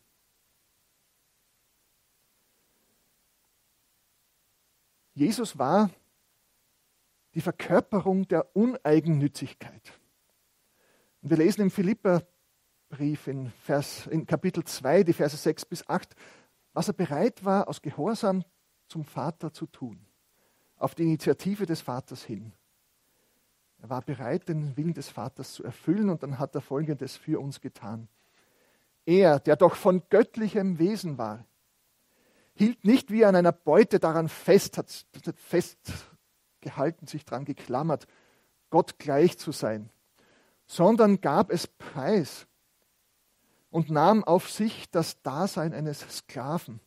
Jesus 5.14 5.59
war 5.59 5.90
die 7.35 7.40
Verkörperung 7.40 8.26
der 8.29 8.57
Uneigennützigkeit. 8.57 10.00
Und 11.22 11.30
wir 11.30 11.36
lesen 11.36 11.62
im 11.62 11.70
Philipperbrief 11.70 13.26
in, 13.26 13.52
in 14.10 14.26
Kapitel 14.26 14.64
2, 14.64 15.04
die 15.04 15.12
Verse 15.12 15.36
6 15.36 15.66
bis 15.66 15.88
8, 15.88 16.14
was 16.72 16.88
er 16.88 16.94
bereit 16.94 17.44
war, 17.44 17.68
aus 17.68 17.82
Gehorsam 17.82 18.44
zum 18.88 19.04
Vater 19.04 19.52
zu 19.52 19.66
tun, 19.66 20.06
auf 20.76 20.94
die 20.94 21.02
Initiative 21.02 21.66
des 21.66 21.80
Vaters 21.80 22.22
hin. 22.22 22.52
Er 23.82 23.90
war 23.90 24.02
bereit, 24.02 24.48
den 24.48 24.76
Willen 24.76 24.94
des 24.94 25.08
Vaters 25.08 25.54
zu 25.54 25.64
erfüllen 25.64 26.10
und 26.10 26.22
dann 26.22 26.38
hat 26.38 26.54
er 26.54 26.60
Folgendes 26.60 27.16
für 27.16 27.40
uns 27.40 27.60
getan. 27.60 28.08
Er, 29.06 29.40
der 29.40 29.56
doch 29.56 29.74
von 29.74 30.02
göttlichem 30.10 30.78
Wesen 30.78 31.18
war, 31.18 31.44
hielt 32.54 32.84
nicht 32.84 33.10
wie 33.10 33.24
an 33.24 33.36
einer 33.36 33.52
Beute 33.52 33.98
daran 33.98 34.28
fest, 34.28 34.76
hat 34.76 34.90
festgehalten, 35.36 37.06
sich 37.06 37.24
daran 37.24 37.46
geklammert, 37.46 38.06
Gott 38.68 38.98
gleich 38.98 39.38
zu 39.38 39.50
sein, 39.50 39.90
sondern 40.70 41.20
gab 41.20 41.50
es 41.50 41.66
preis 41.66 42.46
und 43.70 43.90
nahm 43.90 44.22
auf 44.22 44.48
sich 44.48 44.88
das 44.92 45.20
Dasein 45.20 45.74
eines 45.74 45.98
Sklaven, 46.18 46.78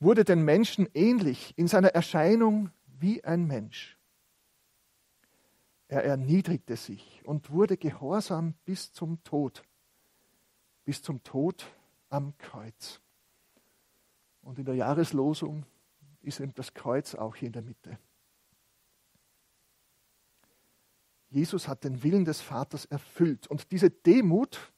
wurde 0.00 0.24
den 0.24 0.44
Menschen 0.44 0.88
ähnlich 0.94 1.56
in 1.56 1.68
seiner 1.68 1.90
Erscheinung 1.90 2.72
wie 2.98 3.22
ein 3.22 3.46
Mensch. 3.46 3.96
Er 5.86 6.02
erniedrigte 6.02 6.76
sich 6.76 7.22
und 7.24 7.52
wurde 7.52 7.76
gehorsam 7.76 8.54
bis 8.64 8.92
zum 8.92 9.22
Tod, 9.22 9.62
bis 10.84 11.00
zum 11.00 11.22
Tod 11.22 11.64
am 12.08 12.36
Kreuz. 12.38 13.00
Und 14.42 14.58
in 14.58 14.64
der 14.64 14.74
Jahreslosung 14.74 15.64
ist 16.20 16.40
eben 16.40 16.52
das 16.54 16.74
Kreuz 16.74 17.14
auch 17.14 17.36
hier 17.36 17.46
in 17.46 17.52
der 17.52 17.62
Mitte. 17.62 17.96
Jesus 21.34 21.66
hat 21.66 21.82
den 21.82 22.04
Willen 22.04 22.24
des 22.24 22.40
Vaters 22.40 22.84
erfüllt. 22.84 23.48
Und 23.48 23.72
diese 23.72 23.90
Demut, 23.90 24.72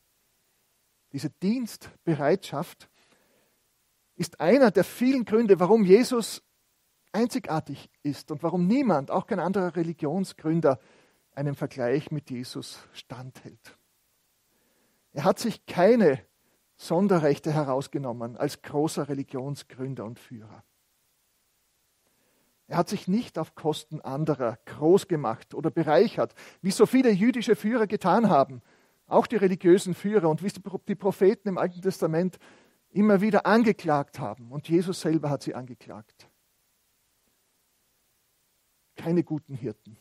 diese 1.13 1.29
Dienstbereitschaft 1.29 2.89
ist 4.15 4.41
einer 4.41 4.71
der 4.71 4.85
vielen 4.85 5.27
Gründe, 5.27 5.61
warum 5.61 5.85
Jesus 5.85 6.43
einzigartig 7.13 7.91
ist 8.03 8.31
und 8.31 8.43
warum 8.43 8.67
niemand, 8.67 9.11
auch 9.11 9.27
kein 9.27 9.39
anderer 9.39 9.77
Religionsgründer, 9.77 10.81
einem 11.33 11.55
Vergleich 11.55 12.11
mit 12.11 12.31
Jesus 12.31 12.79
standhält. 12.93 13.77
Er 15.13 15.25
hat 15.25 15.39
sich 15.39 15.67
keine 15.67 16.23
Sonderrechte 16.77 17.53
herausgenommen 17.53 18.39
als 18.39 18.63
großer 18.63 19.11
Religionsgründer 19.11 20.07
und 20.07 20.19
Führer. 20.19 20.65
Er 22.69 22.79
hat 22.79 22.89
sich 22.89 23.07
nicht 23.07 23.39
auf 23.39 23.55
Kosten 23.55 24.01
anderer 24.01 24.59
groß 24.65 25.07
gemacht 25.07 25.55
oder 25.55 25.71
bereichert, 25.71 26.35
wie 26.63 26.73
so 26.73 26.85
viele 26.87 27.11
jüdische 27.11 27.55
Führer 27.55 27.87
getan 27.87 28.29
haben, 28.29 28.61
auch 29.07 29.27
die 29.27 29.37
religiösen 29.37 29.95
Führer 29.95 30.29
und 30.29 30.43
wie 30.43 30.49
die 30.89 30.95
Propheten 30.97 31.49
im 31.49 31.59
Alten 31.59 31.81
Testament 31.81 32.39
immer 32.91 33.21
wieder 33.21 33.47
angeklagt 33.47 34.19
haben. 34.19 34.51
Und 34.51 34.69
Jesus 34.69 35.01
selber 35.01 35.31
hat 35.31 35.43
sie 35.43 35.55
angeklagt. 35.55 36.29
Keine 38.97 39.23
guten 39.23 39.55
Hirten. 39.55 39.97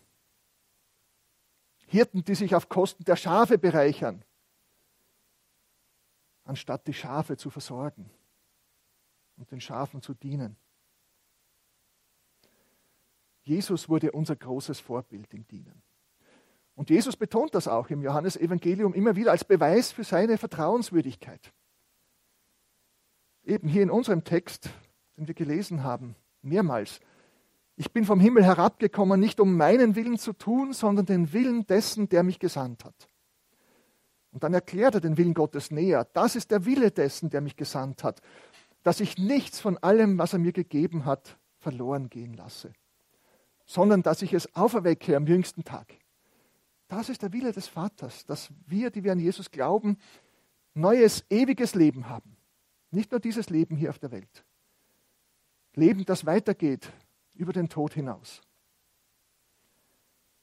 Hirten, 1.88 2.24
die 2.24 2.36
sich 2.36 2.55
auf 2.55 2.67
Kosten 2.67 3.03
der 3.03 3.15
Schafe 3.15 3.60
bereichern, 3.60 4.25
anstatt 6.45 6.88
die 6.88 6.93
Schafe 6.93 7.38
zu 7.38 7.51
versorgen 7.51 8.10
und 9.38 9.51
den 9.51 9.62
Schafen 9.62 10.01
zu 10.01 10.15
dienen. 10.15 10.57
Jesus 13.45 13.89
wurde 13.89 14.11
unser 14.11 14.35
großes 14.35 14.79
Vorbild 14.79 15.31
im 15.33 15.47
Dienen. 15.47 15.83
Und 16.73 16.89
Jesus 16.89 17.15
betont 17.15 17.53
das 17.53 17.67
auch 17.67 17.89
im 17.89 18.01
Johannesevangelium 18.01 18.93
immer 18.93 19.15
wieder 19.15 19.31
als 19.31 19.45
Beweis 19.45 19.91
für 19.91 20.03
seine 20.03 20.37
Vertrauenswürdigkeit. 20.37 21.53
Eben 23.45 23.67
hier 23.67 23.83
in 23.83 23.91
unserem 23.91 24.23
Text, 24.23 24.69
den 25.15 25.27
wir 25.27 25.35
gelesen 25.35 25.83
haben, 25.83 26.15
mehrmals. 26.41 26.99
Ich 27.77 27.91
bin 27.91 28.03
vom 28.03 28.19
Himmel 28.19 28.43
herabgekommen, 28.43 29.19
nicht 29.19 29.39
um 29.39 29.55
meinen 29.55 29.95
Willen 29.95 30.17
zu 30.17 30.33
tun, 30.33 30.73
sondern 30.73 31.05
den 31.05 31.31
Willen 31.31 31.67
dessen, 31.67 32.09
der 32.09 32.23
mich 32.23 32.39
gesandt 32.39 32.83
hat. 32.83 33.09
Und 34.31 34.43
dann 34.43 34.55
erklärt 34.55 34.95
er 34.95 35.01
den 35.01 35.17
Willen 35.17 35.35
Gottes 35.35 35.69
näher. 35.69 36.05
Das 36.13 36.35
ist 36.35 36.49
der 36.49 36.65
Wille 36.65 36.89
dessen, 36.89 37.29
der 37.29 37.41
mich 37.41 37.55
gesandt 37.55 38.03
hat, 38.03 38.21
dass 38.81 38.99
ich 38.99 39.17
nichts 39.17 39.59
von 39.59 39.77
allem, 39.77 40.17
was 40.17 40.33
er 40.33 40.39
mir 40.39 40.51
gegeben 40.51 41.05
hat, 41.05 41.37
verloren 41.59 42.09
gehen 42.09 42.33
lasse 42.33 42.73
sondern 43.65 44.03
dass 44.03 44.22
ich 44.22 44.34
es 44.34 44.55
auferwecke 44.55 45.15
am 45.15 45.27
jüngsten 45.27 45.63
Tag. 45.63 45.93
Das 46.88 47.10
ist 47.10 47.24
der 47.24 47.34
Wille 47.34 47.51
des 47.51 47.67
Vaters, 47.67 48.25
dass 48.25 48.51
wir, 48.67 48.91
die 48.91 49.03
wir 49.03 49.12
an 49.12 49.19
Jesus 49.19 49.50
glauben, 49.50 49.98
neues, 50.74 51.25
ewiges 51.29 51.74
Leben 51.74 52.10
haben. 52.10 52.38
Nicht 52.91 53.12
nur 53.12 53.19
dieses 53.19 53.50
Leben 53.50 53.75
hier 53.75 53.89
auf 53.89 54.00
der 54.00 54.12
Welt. 54.12 54.45
Leben, 55.74 56.05
das 56.05 56.25
weitergeht 56.25 56.91
über 57.34 57.53
den 57.53 57.69
Tod 57.69 57.93
hinaus. 57.93 58.41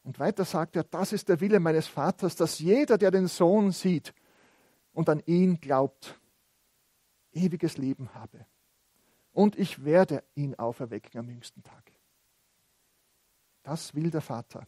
Und 0.03 0.19
weiter 0.19 0.45
sagt 0.45 0.75
er, 0.75 0.83
das 0.83 1.13
ist 1.13 1.29
der 1.29 1.41
Wille 1.41 1.61
meines 1.61 1.87
Vaters, 1.87 2.35
dass 2.35 2.59
jeder, 2.59 2.99
der 2.99 3.13
den 3.13 3.29
Sohn 3.29 3.71
sieht 3.71 4.13
und 4.93 5.09
an 5.09 5.23
ihn 5.27 5.61
glaubt, 5.61 6.21
ewiges 7.33 7.79
Leben 7.79 8.13
habe. 8.15 8.45
Und 9.33 9.57
ich 9.57 9.85
werde 9.85 10.25
ihn 10.35 10.57
auferwecken 10.57 11.21
am 11.21 11.29
jüngsten 11.29 11.63
Tag. 11.63 11.92
Das 13.63 13.95
will 13.95 14.11
der 14.11 14.21
Vater. 14.21 14.67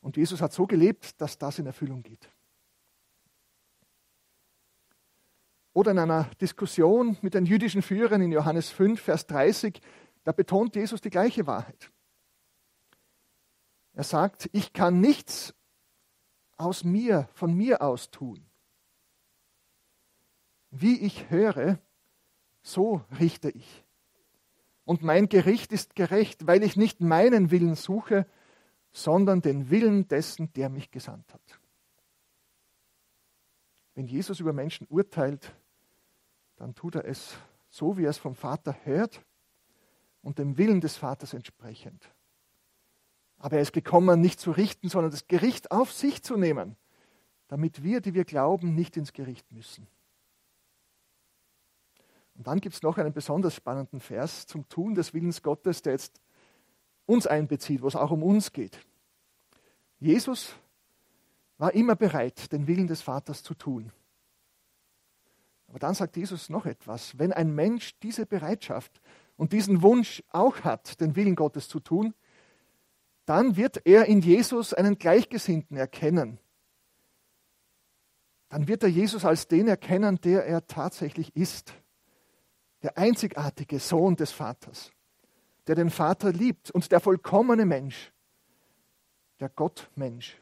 Und 0.00 0.16
Jesus 0.16 0.40
hat 0.40 0.52
so 0.52 0.66
gelebt, 0.66 1.20
dass 1.20 1.38
das 1.38 1.58
in 1.58 1.66
Erfüllung 1.66 2.02
geht. 2.02 2.28
Oder 5.72 5.90
in 5.90 5.98
einer 5.98 6.24
Diskussion 6.40 7.16
mit 7.20 7.34
den 7.34 7.46
jüdischen 7.46 7.82
Führern 7.82 8.20
in 8.20 8.30
Johannes 8.30 8.70
5, 8.70 9.00
Vers 9.00 9.26
30, 9.26 9.80
da 10.22 10.32
betont 10.32 10.76
Jesus 10.76 11.00
die 11.00 11.10
gleiche 11.10 11.46
Wahrheit. 11.46 11.90
Er 13.92 14.04
sagt, 14.04 14.48
ich 14.52 14.72
kann 14.72 15.00
nichts 15.00 15.54
aus 16.56 16.84
mir, 16.84 17.28
von 17.34 17.54
mir 17.54 17.82
aus 17.82 18.10
tun. 18.10 18.44
Wie 20.70 21.00
ich 21.00 21.30
höre, 21.30 21.78
so 22.62 23.04
richte 23.18 23.50
ich 23.50 23.83
und 24.84 25.02
mein 25.02 25.28
Gericht 25.28 25.72
ist 25.72 25.94
gerecht, 25.94 26.46
weil 26.46 26.62
ich 26.62 26.76
nicht 26.76 27.00
meinen 27.00 27.50
Willen 27.50 27.74
suche, 27.74 28.26
sondern 28.92 29.40
den 29.40 29.70
Willen 29.70 30.06
dessen, 30.08 30.52
der 30.52 30.68
mich 30.68 30.90
gesandt 30.90 31.32
hat. 31.32 31.60
Wenn 33.94 34.06
Jesus 34.06 34.40
über 34.40 34.52
Menschen 34.52 34.86
urteilt, 34.88 35.54
dann 36.56 36.74
tut 36.74 36.96
er 36.96 37.04
es 37.04 37.36
so, 37.70 37.96
wie 37.96 38.04
er 38.04 38.10
es 38.10 38.18
vom 38.18 38.34
Vater 38.34 38.76
hört 38.84 39.24
und 40.22 40.38
dem 40.38 40.58
Willen 40.58 40.80
des 40.80 40.96
Vaters 40.96 41.34
entsprechend. 41.34 42.08
Aber 43.38 43.56
er 43.56 43.62
ist 43.62 43.72
gekommen, 43.72 44.20
nicht 44.20 44.40
zu 44.40 44.52
richten, 44.52 44.88
sondern 44.88 45.10
das 45.10 45.26
Gericht 45.26 45.70
auf 45.70 45.92
sich 45.92 46.22
zu 46.22 46.36
nehmen, 46.36 46.76
damit 47.48 47.82
wir, 47.82 48.00
die 48.00 48.14
wir 48.14 48.24
glauben, 48.24 48.74
nicht 48.74 48.96
ins 48.96 49.12
Gericht 49.12 49.50
müssen. 49.52 49.86
Und 52.34 52.46
dann 52.46 52.60
gibt 52.60 52.74
es 52.74 52.82
noch 52.82 52.98
einen 52.98 53.12
besonders 53.12 53.54
spannenden 53.54 54.00
Vers 54.00 54.46
zum 54.46 54.68
Tun 54.68 54.94
des 54.94 55.14
Willens 55.14 55.42
Gottes, 55.42 55.82
der 55.82 55.92
jetzt 55.92 56.20
uns 57.06 57.26
einbezieht, 57.26 57.82
wo 57.82 57.86
es 57.86 57.96
auch 57.96 58.10
um 58.10 58.22
uns 58.22 58.52
geht. 58.52 58.78
Jesus 59.98 60.54
war 61.58 61.72
immer 61.74 61.94
bereit, 61.94 62.50
den 62.52 62.66
Willen 62.66 62.88
des 62.88 63.02
Vaters 63.02 63.42
zu 63.42 63.54
tun. 63.54 63.92
Aber 65.68 65.78
dann 65.78 65.94
sagt 65.94 66.16
Jesus 66.16 66.50
noch 66.50 66.66
etwas. 66.66 67.18
Wenn 67.18 67.32
ein 67.32 67.54
Mensch 67.54 67.98
diese 68.00 68.26
Bereitschaft 68.26 69.00
und 69.36 69.52
diesen 69.52 69.82
Wunsch 69.82 70.22
auch 70.30 70.60
hat, 70.60 71.00
den 71.00 71.16
Willen 71.16 71.36
Gottes 71.36 71.68
zu 71.68 71.80
tun, 71.80 72.14
dann 73.26 73.56
wird 73.56 73.86
er 73.86 74.06
in 74.06 74.20
Jesus 74.20 74.74
einen 74.74 74.98
Gleichgesinnten 74.98 75.76
erkennen. 75.76 76.38
Dann 78.48 78.68
wird 78.68 78.82
er 78.82 78.88
Jesus 78.88 79.24
als 79.24 79.48
den 79.48 79.68
erkennen, 79.68 80.20
der 80.20 80.44
er 80.44 80.66
tatsächlich 80.66 81.34
ist 81.34 81.74
der 82.84 82.98
einzigartige 82.98 83.80
Sohn 83.80 84.14
des 84.14 84.30
Vaters, 84.30 84.92
der 85.66 85.74
den 85.74 85.88
Vater 85.88 86.30
liebt 86.32 86.70
und 86.70 86.92
der 86.92 87.00
vollkommene 87.00 87.64
Mensch, 87.64 88.12
der 89.40 89.48
Gottmensch, 89.48 90.38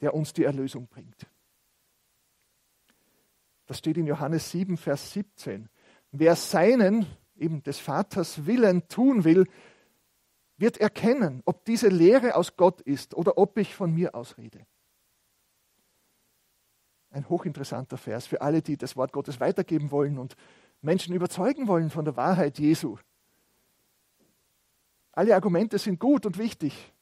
der 0.00 0.14
uns 0.14 0.32
die 0.32 0.42
Erlösung 0.42 0.88
bringt. 0.88 1.28
Das 3.66 3.78
steht 3.78 3.96
in 3.96 4.06
Johannes 4.08 4.50
7, 4.50 4.76
Vers 4.76 5.12
17. 5.12 5.68
Wer 6.10 6.34
seinen, 6.34 7.06
eben 7.36 7.62
des 7.62 7.78
Vaters 7.78 8.46
Willen 8.46 8.88
tun 8.88 9.22
will, 9.22 9.46
wird 10.56 10.78
erkennen, 10.78 11.40
ob 11.44 11.64
diese 11.64 11.88
Lehre 11.88 12.34
aus 12.34 12.56
Gott 12.56 12.80
ist 12.80 13.14
oder 13.14 13.38
ob 13.38 13.56
ich 13.58 13.76
von 13.76 13.94
mir 13.94 14.16
ausrede. 14.16 14.66
Ein 17.10 17.28
hochinteressanter 17.28 17.96
Vers 17.96 18.26
für 18.26 18.42
alle, 18.42 18.60
die 18.60 18.76
das 18.76 18.96
Wort 18.96 19.12
Gottes 19.12 19.38
weitergeben 19.38 19.92
wollen 19.92 20.18
und 20.18 20.34
Menschen 20.84 21.14
überzeugen 21.14 21.66
wollen 21.66 21.90
von 21.90 22.04
der 22.04 22.16
Wahrheit 22.16 22.58
Jesu. 22.58 22.98
Alle 25.12 25.34
Argumente 25.34 25.78
sind 25.78 25.98
gut 25.98 26.26
und 26.26 26.38
wichtig, 26.38 26.92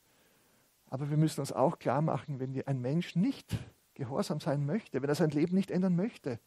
aber 0.87 1.11
wir 1.11 1.17
müssen 1.17 1.41
uns 1.41 1.51
auch 1.53 1.79
klar 1.79 2.01
machen, 2.01 2.39
wenn 2.39 2.63
ein 2.67 2.81
Mensch 2.81 3.17
nicht 3.17 3.59
gehorsam 3.95 4.39
sein 4.39 4.65
möchte, 4.65 5.03
wenn 5.03 5.09
er 5.09 5.15
sein 5.15 5.31
Leben 5.31 5.57
nicht 5.57 5.71
ändern 5.71 5.97
möchte, 5.97 6.39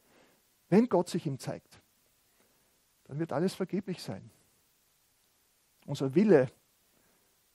wenn 0.70 0.88
Gott 0.88 1.10
sich 1.10 1.26
ihm 1.26 1.38
zeigt, 1.38 1.82
dann 3.06 3.20
wird 3.20 3.34
alles 3.34 3.54
vergeblich 3.54 4.02
sein. 4.02 4.32
Unser 5.86 6.16
Wille 6.16 6.48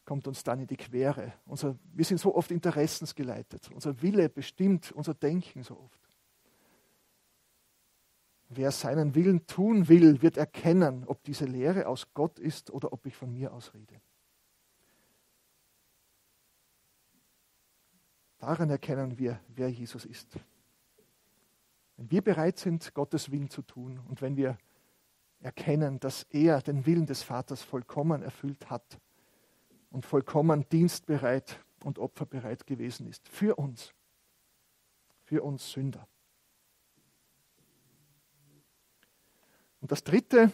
kommt 0.05 0.27
uns 0.29 0.43
dann 0.45 0.61
in 0.61 0.67
die 0.67 0.77
Quere. 0.77 1.33
Unser, 1.47 1.77
wir 1.93 2.05
sind 2.05 2.19
so 2.19 2.35
oft 2.35 2.51
interessensgeleitet. 2.51 3.71
Unser 3.73 4.01
Wille 4.03 4.29
bestimmt 4.29 4.93
unser 4.93 5.15
Denken 5.15 5.63
so 5.63 5.79
oft. 5.79 6.10
Wer 8.53 8.73
seinen 8.73 9.15
Willen 9.15 9.47
tun 9.47 9.89
will, 9.89 10.23
wird 10.23 10.37
erkennen, 10.37 11.05
ob 11.07 11.23
diese 11.23 11.45
Lehre 11.45 11.87
aus 11.87 12.13
Gott 12.15 12.41
ist 12.41 12.73
oder 12.73 12.93
ob 12.93 13.07
ich 13.07 13.15
von 13.15 13.33
mir 13.33 13.55
aus 13.55 13.73
rede. 13.75 14.01
Daran 18.39 18.69
erkennen 18.69 19.17
wir, 19.19 19.39
wer 19.47 19.69
Jesus 19.69 20.05
ist. 20.05 20.37
Wenn 21.97 22.11
wir 22.11 22.23
bereit 22.23 22.59
sind, 22.59 22.93
Gottes 22.93 23.31
Willen 23.31 23.51
zu 23.51 23.63
tun 23.63 24.01
und 24.09 24.21
wenn 24.21 24.37
wir 24.37 24.59
erkennen, 25.39 26.01
dass 26.01 26.25
er 26.25 26.61
den 26.61 26.85
Willen 26.87 27.07
des 27.07 27.23
Vaters 27.23 27.63
vollkommen 27.63 28.23
erfüllt 28.23 28.69
hat 28.69 28.99
und 29.91 30.05
vollkommen 30.05 30.69
dienstbereit 30.71 31.65
und 31.85 32.01
opferbereit 32.01 32.67
gewesen 32.67 33.07
ist, 33.07 33.29
für 33.29 33.55
uns, 33.55 33.95
für 35.23 35.45
uns 35.45 35.71
Sünder. 35.71 36.09
Und 39.81 39.91
das 39.91 40.05
Dritte, 40.05 40.53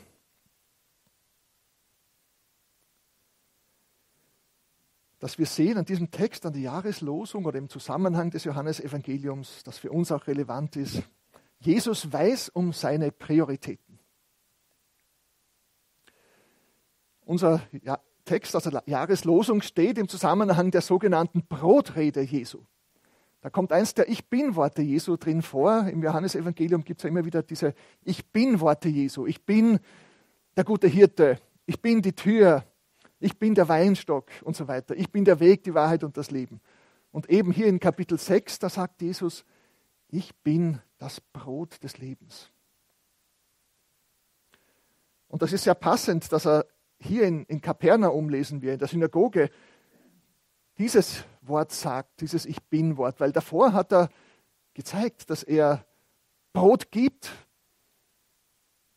dass 5.19 5.39
wir 5.39 5.47
sehen 5.47 5.79
an 5.79 5.85
diesem 5.85 6.11
Text, 6.11 6.47
an 6.47 6.53
der 6.53 6.63
Jahreslosung 6.63 7.45
oder 7.45 7.59
im 7.59 7.69
Zusammenhang 7.69 8.31
des 8.31 8.45
Johannesevangeliums, 8.45 9.65
das 9.65 9.79
für 9.79 9.91
uns 9.91 10.13
auch 10.13 10.27
relevant 10.27 10.77
ist, 10.77 11.03
Jesus 11.59 12.13
weiß 12.13 12.51
um 12.51 12.73
seine 12.73 13.11
Prioritäten. 13.11 13.99
Unser 17.25 17.61
Text 18.25 18.55
aus 18.55 18.65
der 18.65 18.83
Jahreslosung 18.87 19.63
steht 19.63 19.99
im 19.99 20.09
Zusammenhang 20.09 20.71
der 20.71 20.83
sogenannten 20.83 21.45
Brotrede 21.47 22.21
Jesu. 22.21 22.65
Da 23.47 23.51
kommt 23.51 23.71
eins 23.71 23.95
der 23.95 24.09
Ich 24.09 24.29
Bin-Worte 24.29 24.83
Jesu 24.83 25.17
drin 25.17 25.41
vor. 25.41 25.87
Im 25.87 26.03
Johannesevangelium 26.03 26.83
gibt 26.83 26.99
es 26.99 27.05
ja 27.05 27.11
immer 27.11 27.25
wieder 27.25 27.45
diese 27.45 27.75
Ich 28.03 28.27
Bin-Worte 28.33 28.89
Jesu. 28.89 29.25
Ich 29.25 29.45
bin 29.45 29.79
der 30.57 30.65
gute 30.65 30.89
Hirte. 30.89 31.39
Ich 31.65 31.81
bin 31.81 32.03
die 32.03 32.13
Tür. 32.13 32.65
Ich 33.21 33.39
bin 33.39 33.55
der 33.55 33.69
Weinstock 33.69 34.33
und 34.43 34.57
so 34.57 34.67
weiter. 34.67 34.97
Ich 34.97 35.13
bin 35.13 35.25
der 35.25 35.39
Weg, 35.39 35.63
die 35.63 35.75
Wahrheit 35.75 36.03
und 36.03 36.17
das 36.17 36.33
Leben. 36.33 36.61
Und 37.13 37.31
eben 37.31 37.53
hier 37.53 37.69
in 37.69 37.79
Kapitel 37.79 38.19
6, 38.19 38.59
da 38.59 38.69
sagt 38.69 39.01
Jesus, 39.01 39.45
ich 40.09 40.35
bin 40.43 40.81
das 40.99 41.21
Brot 41.21 41.81
des 41.85 41.99
Lebens. 41.99 42.51
Und 45.29 45.43
das 45.43 45.53
ist 45.53 45.63
sehr 45.63 45.77
passend, 45.77 46.33
dass 46.33 46.49
er 46.49 46.67
hier 46.99 47.23
in, 47.23 47.45
in 47.45 47.61
Kapernaum 47.61 48.29
lesen 48.29 48.61
wir, 48.61 48.73
in 48.73 48.81
der 48.81 48.89
Synagoge, 48.89 49.51
dieses 50.79 51.25
Wort 51.49 51.73
sagt, 51.73 52.21
dieses 52.21 52.47
Ich 52.47 52.63
Bin-Wort, 52.63 53.21
weil 53.21 53.33
davor 53.33 53.73
hat 53.73 53.93
er 53.93 54.09
gezeigt, 54.75 55.31
dass 55.31 55.43
er 55.43 55.85
Brot 56.53 56.91
gibt 56.91 57.31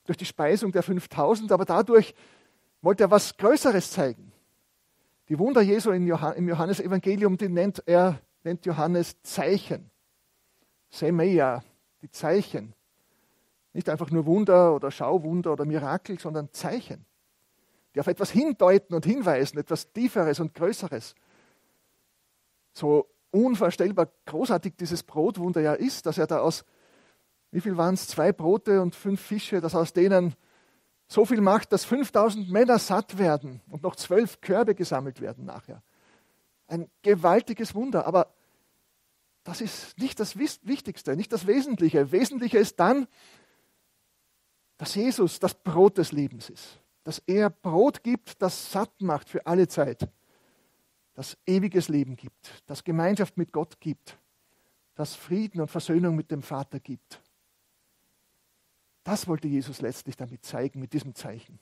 durch 0.05 0.17
die 0.17 0.25
Speisung 0.25 0.71
der 0.71 0.83
5000, 0.83 1.51
aber 1.51 1.65
dadurch 1.65 2.15
wollte 2.81 3.03
er 3.03 3.11
was 3.11 3.37
Größeres 3.37 3.91
zeigen. 3.91 4.31
Die 5.27 5.37
Wunder 5.37 5.61
Jesu 5.61 5.91
im 5.91 6.07
Johannesevangelium, 6.07 7.37
die 7.37 7.49
nennt 7.49 7.83
er, 7.85 8.19
nennt 8.43 8.65
Johannes 8.65 9.21
Zeichen. 9.21 9.91
Semeia, 10.89 11.63
die 12.01 12.09
Zeichen. 12.09 12.73
Nicht 13.73 13.89
einfach 13.89 14.09
nur 14.09 14.25
Wunder 14.25 14.73
oder 14.73 14.89
Schauwunder 14.89 15.53
oder 15.53 15.65
Mirakel, 15.65 16.19
sondern 16.19 16.51
Zeichen, 16.51 17.05
die 17.93 17.99
auf 17.99 18.07
etwas 18.07 18.31
hindeuten 18.31 18.95
und 18.95 19.05
hinweisen, 19.05 19.59
etwas 19.59 19.91
Tieferes 19.93 20.39
und 20.39 20.55
Größeres 20.55 21.13
so 22.79 23.07
unvorstellbar 23.31 24.11
großartig 24.25 24.75
dieses 24.77 25.03
Brotwunder 25.03 25.61
ja 25.61 25.73
ist, 25.73 26.05
dass 26.05 26.17
er 26.17 26.27
da 26.27 26.39
aus, 26.39 26.65
wie 27.51 27.61
viel 27.61 27.77
waren 27.77 27.93
es, 27.93 28.07
zwei 28.07 28.31
Brote 28.31 28.81
und 28.81 28.95
fünf 28.95 29.21
Fische, 29.21 29.61
dass 29.61 29.75
aus 29.75 29.93
denen 29.93 30.35
so 31.07 31.25
viel 31.25 31.41
macht, 31.41 31.71
dass 31.71 31.85
5000 31.85 32.49
Männer 32.49 32.79
satt 32.79 33.17
werden 33.17 33.61
und 33.69 33.83
noch 33.83 33.95
zwölf 33.95 34.41
Körbe 34.41 34.75
gesammelt 34.75 35.21
werden 35.21 35.45
nachher. 35.45 35.81
Ein 36.67 36.89
gewaltiges 37.01 37.73
Wunder, 37.73 38.05
aber 38.05 38.33
das 39.43 39.61
ist 39.61 39.97
nicht 39.97 40.19
das 40.19 40.37
Wichtigste, 40.37 41.15
nicht 41.15 41.33
das 41.33 41.47
Wesentliche. 41.47 42.11
Wesentliche 42.11 42.59
ist 42.59 42.79
dann, 42.79 43.07
dass 44.77 44.93
Jesus 44.95 45.39
das 45.39 45.55
Brot 45.55 45.97
des 45.97 46.11
Lebens 46.11 46.49
ist, 46.49 46.79
dass 47.03 47.19
er 47.25 47.49
Brot 47.49 48.03
gibt, 48.03 48.41
das 48.41 48.71
satt 48.71 49.01
macht 49.01 49.29
für 49.29 49.45
alle 49.47 49.67
Zeit 49.67 50.07
das 51.19 51.37
ewiges 51.45 51.89
Leben 51.89 52.15
gibt, 52.15 52.63
das 52.65 52.85
Gemeinschaft 52.85 53.35
mit 53.35 53.51
Gott 53.51 53.81
gibt, 53.81 54.17
das 54.95 55.17
Frieden 55.17 55.59
und 55.59 55.69
Versöhnung 55.69 56.15
mit 56.15 56.31
dem 56.31 56.41
Vater 56.41 56.79
gibt. 56.79 57.21
Das 59.03 59.27
wollte 59.27 59.49
Jesus 59.49 59.81
letztlich 59.81 60.15
damit 60.15 60.45
zeigen, 60.45 60.79
mit 60.79 60.93
diesem 60.93 61.13
Zeichen. 61.13 61.59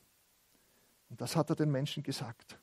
Und 1.09 1.21
das 1.21 1.35
hat 1.35 1.49
er 1.49 1.55
den 1.55 1.71
Menschen 1.71 2.03
gesagt. 2.03 2.59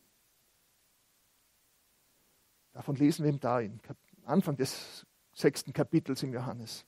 Davon 2.73 2.95
lesen 2.95 3.25
wir 3.25 3.31
eben 3.31 3.41
da, 3.41 3.59
im 3.59 3.81
Anfang 4.25 4.57
des 4.57 5.05
sechsten 5.33 5.73
Kapitels 5.73 6.23
im 6.23 6.33
Johannes. 6.33 6.87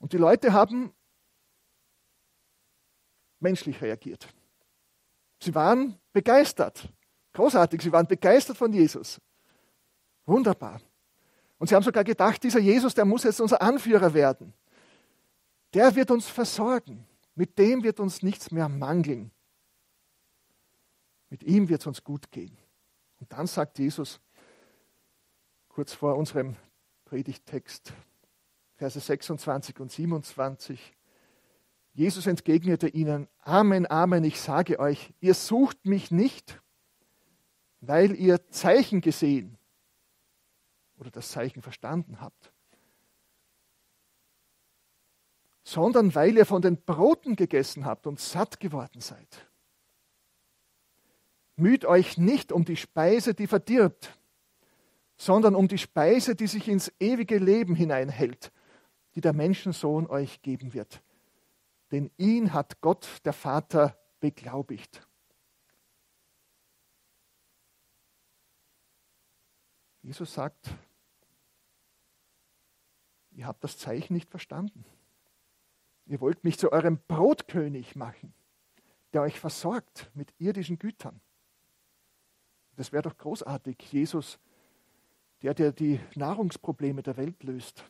Und 0.00 0.14
die 0.14 0.18
Leute 0.18 0.52
haben 0.52 0.92
menschlich 3.38 3.80
reagiert. 3.80 4.26
Sie 5.38 5.54
waren 5.54 5.96
begeistert. 6.12 6.92
Großartig, 7.32 7.80
sie 7.82 7.92
waren 7.92 8.06
begeistert 8.06 8.56
von 8.56 8.72
Jesus. 8.72 9.20
Wunderbar. 10.26 10.80
Und 11.58 11.68
sie 11.68 11.74
haben 11.74 11.82
sogar 11.82 12.04
gedacht, 12.04 12.42
dieser 12.42 12.60
Jesus, 12.60 12.94
der 12.94 13.04
muss 13.04 13.24
jetzt 13.24 13.40
unser 13.40 13.62
Anführer 13.62 14.12
werden. 14.14 14.52
Der 15.74 15.94
wird 15.94 16.10
uns 16.10 16.28
versorgen. 16.28 17.06
Mit 17.34 17.58
dem 17.58 17.82
wird 17.82 18.00
uns 18.00 18.22
nichts 18.22 18.50
mehr 18.50 18.68
mangeln. 18.68 19.30
Mit 21.30 21.42
ihm 21.44 21.68
wird 21.68 21.80
es 21.80 21.86
uns 21.86 22.04
gut 22.04 22.30
gehen. 22.30 22.56
Und 23.20 23.32
dann 23.32 23.46
sagt 23.46 23.78
Jesus, 23.78 24.20
kurz 25.68 25.94
vor 25.94 26.16
unserem 26.16 26.56
Predigttext, 27.06 27.92
Verse 28.74 28.98
26 28.98 29.80
und 29.80 29.90
27, 29.90 30.92
Jesus 31.94 32.26
entgegnete 32.26 32.88
ihnen, 32.88 33.28
Amen, 33.40 33.90
Amen, 33.90 34.24
ich 34.24 34.40
sage 34.40 34.78
euch, 34.78 35.14
ihr 35.20 35.34
sucht 35.34 35.86
mich 35.86 36.10
nicht, 36.10 36.61
weil 37.82 38.14
ihr 38.14 38.48
Zeichen 38.48 39.00
gesehen 39.00 39.58
oder 40.98 41.10
das 41.10 41.32
Zeichen 41.32 41.62
verstanden 41.62 42.20
habt, 42.20 42.52
sondern 45.64 46.14
weil 46.14 46.36
ihr 46.36 46.46
von 46.46 46.62
den 46.62 46.80
Broten 46.80 47.34
gegessen 47.34 47.84
habt 47.84 48.06
und 48.06 48.20
satt 48.20 48.60
geworden 48.60 49.00
seid. 49.00 49.48
Müht 51.56 51.84
euch 51.84 52.16
nicht 52.18 52.52
um 52.52 52.64
die 52.64 52.76
Speise, 52.76 53.34
die 53.34 53.48
verdirbt, 53.48 54.16
sondern 55.16 55.56
um 55.56 55.66
die 55.66 55.78
Speise, 55.78 56.36
die 56.36 56.46
sich 56.46 56.68
ins 56.68 56.92
ewige 57.00 57.38
Leben 57.38 57.74
hineinhält, 57.74 58.52
die 59.16 59.20
der 59.20 59.32
Menschensohn 59.32 60.06
euch 60.06 60.40
geben 60.42 60.72
wird. 60.72 61.02
Denn 61.90 62.12
ihn 62.16 62.52
hat 62.52 62.80
Gott, 62.80 63.08
der 63.24 63.32
Vater, 63.32 63.98
beglaubigt. 64.20 65.06
Jesus 70.02 70.34
sagt, 70.34 70.70
ihr 73.30 73.46
habt 73.46 73.62
das 73.62 73.78
Zeichen 73.78 74.14
nicht 74.14 74.28
verstanden. 74.28 74.84
Ihr 76.06 76.20
wollt 76.20 76.42
mich 76.42 76.58
zu 76.58 76.72
eurem 76.72 76.98
Brotkönig 77.06 77.94
machen, 77.94 78.34
der 79.12 79.22
euch 79.22 79.38
versorgt 79.38 80.10
mit 80.14 80.34
irdischen 80.38 80.78
Gütern. 80.78 81.20
Das 82.76 82.90
wäre 82.90 83.02
doch 83.02 83.16
großartig, 83.16 83.80
Jesus, 83.92 84.40
der, 85.42 85.54
der 85.54 85.72
die 85.72 86.00
Nahrungsprobleme 86.16 87.02
der 87.02 87.16
Welt 87.16 87.42
löst. 87.44 87.84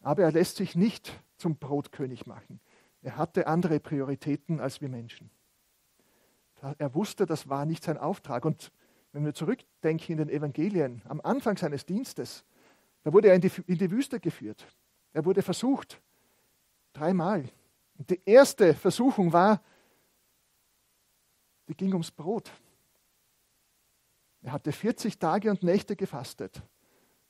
Aber 0.00 0.24
er 0.24 0.32
lässt 0.32 0.56
sich 0.56 0.74
nicht 0.74 1.12
zum 1.36 1.56
Brotkönig 1.56 2.26
machen. 2.26 2.60
Er 3.02 3.16
hatte 3.16 3.46
andere 3.46 3.78
Prioritäten 3.78 4.60
als 4.60 4.80
wir 4.80 4.88
Menschen. 4.88 5.30
Er 6.78 6.94
wusste, 6.94 7.26
das 7.26 7.48
war 7.48 7.66
nicht 7.66 7.82
sein 7.82 7.98
Auftrag. 7.98 8.44
Und 8.44 8.72
wenn 9.12 9.24
wir 9.24 9.34
zurückdenken 9.34 10.12
in 10.12 10.18
den 10.18 10.28
Evangelien, 10.28 11.02
am 11.06 11.20
Anfang 11.20 11.56
seines 11.56 11.84
Dienstes, 11.84 12.44
da 13.04 13.12
wurde 13.12 13.28
er 13.28 13.34
in 13.34 13.40
die, 13.40 13.50
in 13.66 13.78
die 13.78 13.90
Wüste 13.90 14.20
geführt. 14.20 14.66
Er 15.12 15.24
wurde 15.24 15.42
versucht, 15.42 16.00
dreimal. 16.92 17.44
Und 17.98 18.10
die 18.10 18.20
erste 18.24 18.74
Versuchung 18.74 19.32
war, 19.32 19.62
die 21.68 21.74
ging 21.74 21.92
ums 21.92 22.10
Brot. 22.10 22.50
Er 24.42 24.52
hatte 24.52 24.72
40 24.72 25.18
Tage 25.18 25.50
und 25.50 25.62
Nächte 25.62 25.94
gefastet, 25.94 26.62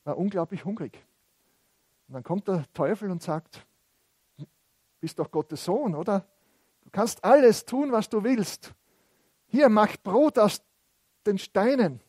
war 0.04 0.16
unglaublich 0.16 0.64
hungrig. 0.64 1.04
Und 2.08 2.14
dann 2.14 2.22
kommt 2.22 2.48
der 2.48 2.64
Teufel 2.72 3.10
und 3.10 3.22
sagt, 3.22 3.66
bist 5.00 5.18
doch 5.18 5.30
Gottes 5.30 5.64
Sohn, 5.64 5.94
oder? 5.94 6.26
Du 6.82 6.90
kannst 6.90 7.22
alles 7.24 7.64
tun, 7.64 7.92
was 7.92 8.08
du 8.08 8.22
willst. 8.22 8.72
Hier, 9.46 9.68
mach 9.68 9.96
Brot 10.02 10.38
aus 10.38 10.62
den 11.26 11.38
Steinen. 11.38 12.00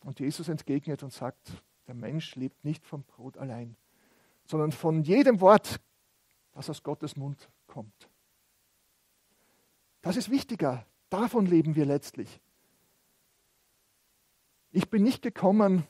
Und 0.00 0.20
Jesus 0.20 0.48
entgegnet 0.48 1.02
und 1.02 1.12
sagt, 1.12 1.62
der 1.86 1.94
Mensch 1.94 2.34
lebt 2.36 2.64
nicht 2.64 2.86
vom 2.86 3.02
Brot 3.04 3.36
allein, 3.36 3.76
sondern 4.44 4.72
von 4.72 5.02
jedem 5.02 5.40
Wort, 5.40 5.80
das 6.52 6.70
aus 6.70 6.82
Gottes 6.82 7.16
Mund 7.16 7.48
kommt. 7.66 8.08
Das 10.02 10.16
ist 10.16 10.30
wichtiger. 10.30 10.86
Davon 11.10 11.46
leben 11.46 11.74
wir 11.74 11.84
letztlich. 11.84 12.40
Ich 14.70 14.88
bin 14.88 15.02
nicht 15.02 15.22
gekommen, 15.22 15.86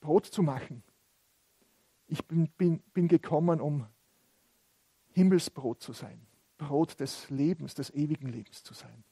Brot 0.00 0.26
zu 0.26 0.42
machen. 0.42 0.82
Ich 2.06 2.24
bin, 2.26 2.48
bin, 2.50 2.80
bin 2.92 3.08
gekommen, 3.08 3.60
um 3.60 3.86
Himmelsbrot 5.12 5.82
zu 5.82 5.92
sein. 5.92 6.26
Brot 6.58 7.00
des 7.00 7.30
Lebens, 7.30 7.74
des 7.74 7.90
ewigen 7.90 8.28
Lebens 8.28 8.62
zu 8.62 8.74
sein. 8.74 9.04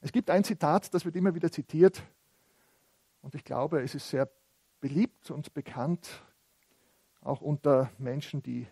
Es 0.00 0.12
gibt 0.12 0.30
ein 0.30 0.44
Zitat, 0.44 0.92
das 0.94 1.04
wird 1.04 1.16
immer 1.16 1.34
wieder 1.34 1.50
zitiert 1.50 2.02
und 3.22 3.34
ich 3.34 3.44
glaube, 3.44 3.82
es 3.82 3.94
ist 3.94 4.08
sehr 4.08 4.30
beliebt 4.80 5.30
und 5.30 5.52
bekannt, 5.54 6.22
auch 7.20 7.40
unter 7.40 7.90
Menschen, 7.98 8.42
die, 8.42 8.66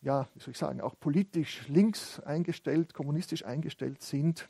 ja, 0.00 0.28
wie 0.34 0.40
soll 0.40 0.50
ich 0.50 0.58
sagen, 0.58 0.80
auch 0.80 0.98
politisch 0.98 1.68
links 1.68 2.18
eingestellt, 2.20 2.92
kommunistisch 2.92 3.44
eingestellt 3.44 4.02
sind. 4.02 4.48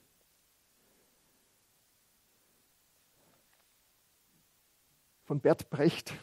Von 5.25 5.40
Bert 5.40 5.68
Brecht. 5.68 6.14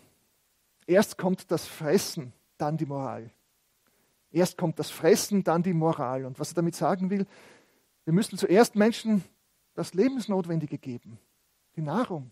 Erst 0.87 1.17
kommt 1.17 1.51
das 1.51 1.67
Fressen, 1.67 2.33
dann 2.57 2.77
die 2.77 2.85
Moral. 2.85 3.29
Erst 4.31 4.57
kommt 4.57 4.79
das 4.79 4.89
Fressen, 4.89 5.43
dann 5.43 5.61
die 5.61 5.73
Moral. 5.73 6.25
Und 6.25 6.39
was 6.39 6.51
er 6.51 6.55
damit 6.55 6.75
sagen 6.75 7.11
will, 7.11 7.27
wir 8.05 8.13
müssen 8.13 8.37
zuerst 8.37 8.75
Menschen 8.75 9.23
das 9.75 9.93
Lebensnotwendige 9.93 10.77
geben, 10.77 11.19
die 11.75 11.81
Nahrung. 11.81 12.31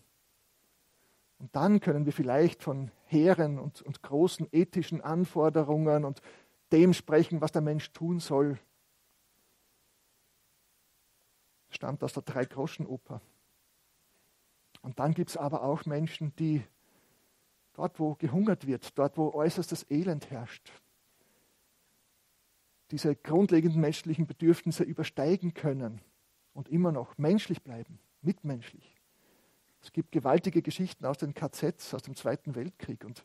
Und 1.38 1.54
dann 1.56 1.80
können 1.80 2.06
wir 2.06 2.12
vielleicht 2.12 2.62
von 2.62 2.90
hehren 3.04 3.58
und, 3.58 3.82
und 3.82 4.02
großen 4.02 4.46
ethischen 4.52 5.00
Anforderungen 5.00 6.04
und 6.04 6.22
dem 6.70 6.94
sprechen, 6.94 7.40
was 7.40 7.52
der 7.52 7.62
Mensch 7.62 7.92
tun 7.92 8.20
soll. 8.20 8.58
Stammt 11.70 12.02
aus 12.04 12.12
der 12.12 12.22
Drei-Groschen-Oper. 12.22 13.20
Und 14.82 14.98
dann 14.98 15.14
gibt 15.14 15.30
es 15.30 15.36
aber 15.36 15.62
auch 15.62 15.84
Menschen, 15.84 16.34
die 16.36 16.62
dort, 17.72 17.98
wo 17.98 18.14
gehungert 18.14 18.66
wird, 18.66 18.96
dort, 18.98 19.16
wo 19.16 19.32
äußerstes 19.32 19.90
Elend 19.90 20.30
herrscht, 20.30 20.70
diese 22.92 23.16
grundlegenden 23.16 23.80
menschlichen 23.80 24.26
Bedürfnisse 24.26 24.84
übersteigen 24.84 25.54
können 25.54 26.00
und 26.52 26.68
immer 26.68 26.92
noch 26.92 27.16
menschlich 27.16 27.62
bleiben, 27.62 27.98
mitmenschlich. 28.20 28.94
Es 29.82 29.92
gibt 29.92 30.12
gewaltige 30.12 30.62
Geschichten 30.62 31.06
aus 31.06 31.18
den 31.18 31.34
KZs, 31.34 31.94
aus 31.94 32.02
dem 32.02 32.14
Zweiten 32.14 32.54
Weltkrieg. 32.54 33.04
Und 33.04 33.24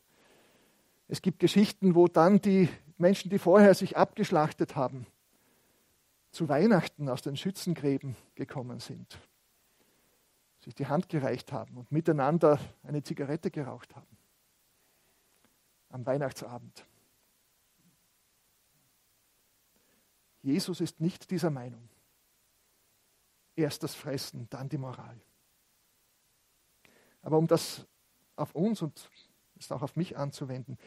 es 1.08 1.22
gibt 1.22 1.40
Geschichten, 1.40 1.96
wo 1.96 2.08
dann 2.08 2.42
die 2.42 2.70
Menschen, 2.98 3.30
die 3.30 3.38
vorher 3.40 3.76
sich 3.76 3.98
abgeschlachtet 3.98 4.76
haben, 4.76 5.06
zu 6.32 6.50
Weihnachten 6.50 7.10
aus 7.10 7.22
den 7.22 7.36
Schützengräben 7.36 8.16
gekommen 8.36 8.80
sind, 8.80 9.20
sich 10.60 10.76
die 10.76 10.88
Hand 10.88 11.10
gereicht 11.10 11.52
haben 11.52 11.78
und 11.78 11.92
miteinander 11.92 12.60
eine 12.84 13.04
Zigarette 13.04 13.52
geraucht 13.52 13.96
haben. 13.96 14.18
Am 15.90 16.06
Weihnachtsabend. 16.06 16.86
Jesus 20.48 20.80
ist 20.80 21.02
nicht 21.02 21.30
dieser 21.30 21.50
Meinung. 21.50 21.90
Erst 23.58 23.84
das 23.84 23.96
Fressen, 23.96 24.48
dann 24.50 24.70
die 24.70 24.78
Moral. 24.78 25.20
Aber 27.22 27.38
um 27.38 27.48
das 27.48 27.86
auf 28.38 28.56
uns 28.56 28.82
und 28.82 29.10
ist 29.60 29.74
auch 29.74 29.82
auf 29.82 29.98
mich 29.98 30.16
anzuwenden, 30.16 30.78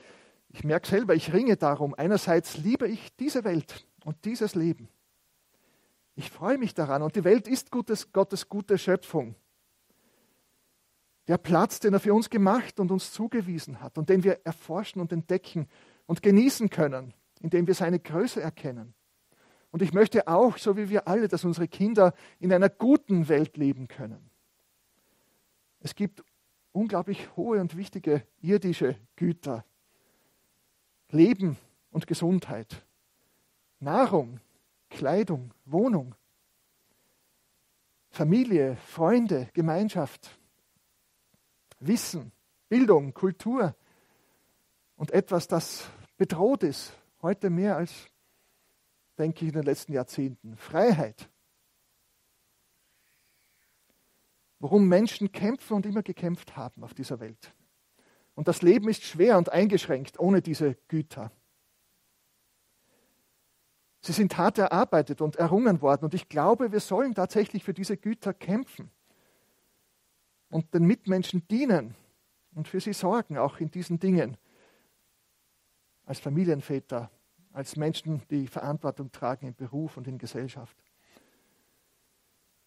ich 0.49 0.65
merke 0.65 0.89
selber, 0.89 1.15
ich 1.15 1.35
ringe 1.35 1.59
darum. 1.59 1.95
Einerseits 1.95 2.57
liebe 2.57 2.89
ich 2.89 3.15
diese 3.17 3.45
Welt 3.45 3.87
und 4.03 4.25
dieses 4.25 4.55
Leben. 4.55 4.89
Ich 6.15 6.31
freue 6.31 6.57
mich 6.57 6.73
daran 6.73 7.03
und 7.03 7.15
die 7.15 7.25
Welt 7.25 7.47
ist 7.47 7.71
Gottes, 7.71 8.13
Gottes 8.13 8.49
gute 8.49 8.79
Schöpfung. 8.79 9.35
Der 11.29 11.37
Platz, 11.37 11.81
den 11.81 11.93
er 11.93 12.01
für 12.01 12.15
uns 12.15 12.31
gemacht 12.31 12.81
und 12.81 12.91
uns 12.91 13.13
zugewiesen 13.13 13.83
hat 13.83 13.99
und 13.99 14.09
den 14.09 14.25
wir 14.25 14.41
erforschen 14.47 15.03
und 15.03 15.13
entdecken 15.13 15.69
und 16.07 16.23
genießen 16.23 16.71
können, 16.71 17.13
indem 17.41 17.67
wir 17.67 17.75
seine 17.75 18.01
Größe 18.01 18.41
erkennen. 18.41 18.95
Und 19.71 19.83
ich 19.83 19.93
möchte 19.93 20.27
auch, 20.27 20.59
so 20.59 20.77
wie 20.77 20.89
wir 20.89 21.07
alle, 21.07 21.29
dass 21.29 21.45
unsere 21.45 21.69
Kinder 21.69 22.13
in 22.39 22.53
einer 22.53 22.69
guten 22.69 23.29
Welt 23.29 23.57
leben 23.57 23.89
können. 23.89 24.31
Es 25.81 25.95
gibt 25.95 26.25
unglaublich 26.73 27.37
hohe 27.37 27.61
und 27.61 27.77
wichtige 27.77 28.27
irdische 28.41 28.97
Güter. 29.17 29.65
Leben 31.11 31.57
und 31.91 32.07
Gesundheit, 32.07 32.85
Nahrung, 33.81 34.41
Kleidung, 34.91 35.53
Wohnung, 35.65 36.15
Familie, 38.11 38.77
Freunde, 38.87 39.49
Gemeinschaft, 39.53 40.39
Wissen, 41.81 42.33
Bildung, 42.69 43.15
Kultur 43.15 43.75
und 44.97 45.11
etwas, 45.13 45.49
das 45.49 45.89
bedroht 46.17 46.63
ist, 46.63 46.93
heute 47.23 47.51
mehr 47.51 47.77
als 47.77 48.09
denke 49.21 49.45
ich, 49.45 49.49
in 49.51 49.61
den 49.61 49.65
letzten 49.65 49.93
Jahrzehnten. 49.93 50.57
Freiheit. 50.57 51.29
Worum 54.59 54.89
Menschen 54.89 55.31
kämpfen 55.31 55.75
und 55.75 55.87
immer 55.87 56.03
gekämpft 56.03 56.57
haben 56.57 56.83
auf 56.83 56.95
dieser 56.95 57.21
Welt. 57.21 57.55
Und 58.35 58.49
das 58.49 58.63
Leben 58.63 58.89
ist 58.89 59.03
schwer 59.03 59.39
und 59.39 59.53
eingeschränkt 59.53 60.19
ohne 60.19 60.41
diese 60.43 60.75
Güter. 60.89 61.31
Sie 64.03 64.13
sind 64.13 64.37
hart 64.39 64.57
erarbeitet 64.57 65.21
und 65.21 65.37
errungen 65.37 65.83
worden. 65.83 66.07
Und 66.07 66.15
ich 66.15 66.29
glaube, 66.29 66.73
wir 66.73 66.81
sollen 66.81 67.15
tatsächlich 67.15 67.63
für 67.63 67.75
diese 67.75 67.99
Güter 67.99 68.33
kämpfen 68.33 68.91
und 70.49 70.73
den 70.73 70.85
Mitmenschen 70.87 71.47
dienen 71.49 71.95
und 72.55 72.67
für 72.67 72.81
sie 72.81 72.95
sorgen, 72.95 73.37
auch 73.37 73.61
in 73.61 73.71
diesen 73.71 73.99
Dingen. 73.99 74.39
Als 76.07 76.19
Familienväter, 76.19 77.11
als 77.53 77.77
Menschen, 77.77 78.23
die 78.31 78.47
Verantwortung 78.47 79.11
tragen 79.13 79.47
im 79.47 79.55
Beruf 79.55 79.97
und 79.97 80.07
in 80.07 80.19
Gesellschaft. 80.19 80.77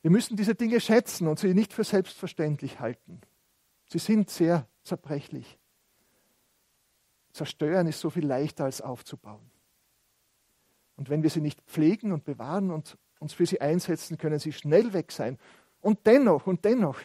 Wir 0.01 0.11
müssen 0.11 0.35
diese 0.35 0.55
Dinge 0.55 0.81
schätzen 0.81 1.27
und 1.27 1.39
sie 1.39 1.53
nicht 1.53 1.71
für 1.73 1.83
selbstverständlich 1.83 2.79
halten. 2.79 3.21
Sie 3.87 3.99
sind 3.99 4.29
sehr 4.29 4.67
zerbrechlich. 4.83 5.57
Zerstören 7.31 7.87
ist 7.87 7.99
so 7.99 8.09
viel 8.09 8.25
leichter 8.25 8.65
als 8.65 8.81
aufzubauen. 8.81 9.49
Und 10.97 11.09
wenn 11.09 11.23
wir 11.23 11.29
sie 11.29 11.41
nicht 11.41 11.61
pflegen 11.61 12.11
und 12.11 12.25
bewahren 12.25 12.69
und 12.69 12.97
uns 13.19 13.33
für 13.33 13.45
sie 13.45 13.61
einsetzen, 13.61 14.17
können 14.17 14.39
sie 14.39 14.51
schnell 14.51 14.93
weg 14.93 15.11
sein. 15.11 15.39
Und 15.79 16.05
dennoch, 16.05 16.47
und 16.47 16.65
dennoch, 16.65 16.99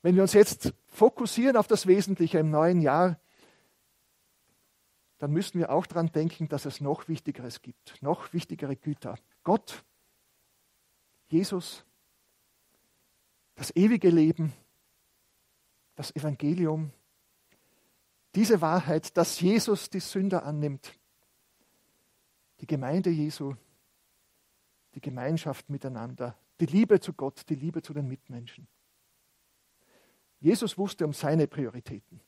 wenn 0.00 0.16
wir 0.16 0.22
uns 0.22 0.32
jetzt 0.32 0.74
fokussieren 0.86 1.56
auf 1.56 1.68
das 1.68 1.86
Wesentliche 1.86 2.38
im 2.38 2.50
neuen 2.50 2.80
Jahr, 2.80 3.20
dann 5.22 5.30
müssen 5.30 5.60
wir 5.60 5.70
auch 5.70 5.86
daran 5.86 6.10
denken, 6.10 6.48
dass 6.48 6.64
es 6.64 6.80
noch 6.80 7.06
Wichtigeres 7.06 7.62
gibt, 7.62 8.02
noch 8.02 8.32
wichtigere 8.32 8.74
Güter. 8.74 9.16
Gott, 9.44 9.84
Jesus, 11.28 11.84
das 13.54 13.70
ewige 13.76 14.10
Leben, 14.10 14.52
das 15.94 16.10
Evangelium, 16.16 16.90
diese 18.34 18.60
Wahrheit, 18.60 19.16
dass 19.16 19.38
Jesus 19.38 19.90
die 19.90 20.00
Sünder 20.00 20.42
annimmt, 20.42 20.98
die 22.58 22.66
Gemeinde 22.66 23.10
Jesu, 23.10 23.54
die 24.96 25.00
Gemeinschaft 25.00 25.70
miteinander, 25.70 26.36
die 26.58 26.66
Liebe 26.66 26.98
zu 26.98 27.12
Gott, 27.12 27.48
die 27.48 27.54
Liebe 27.54 27.80
zu 27.80 27.94
den 27.94 28.08
Mitmenschen. 28.08 28.66
Jesus 30.40 30.76
wusste 30.76 31.06
um 31.06 31.12
seine 31.12 31.46
Prioritäten. 31.46 32.20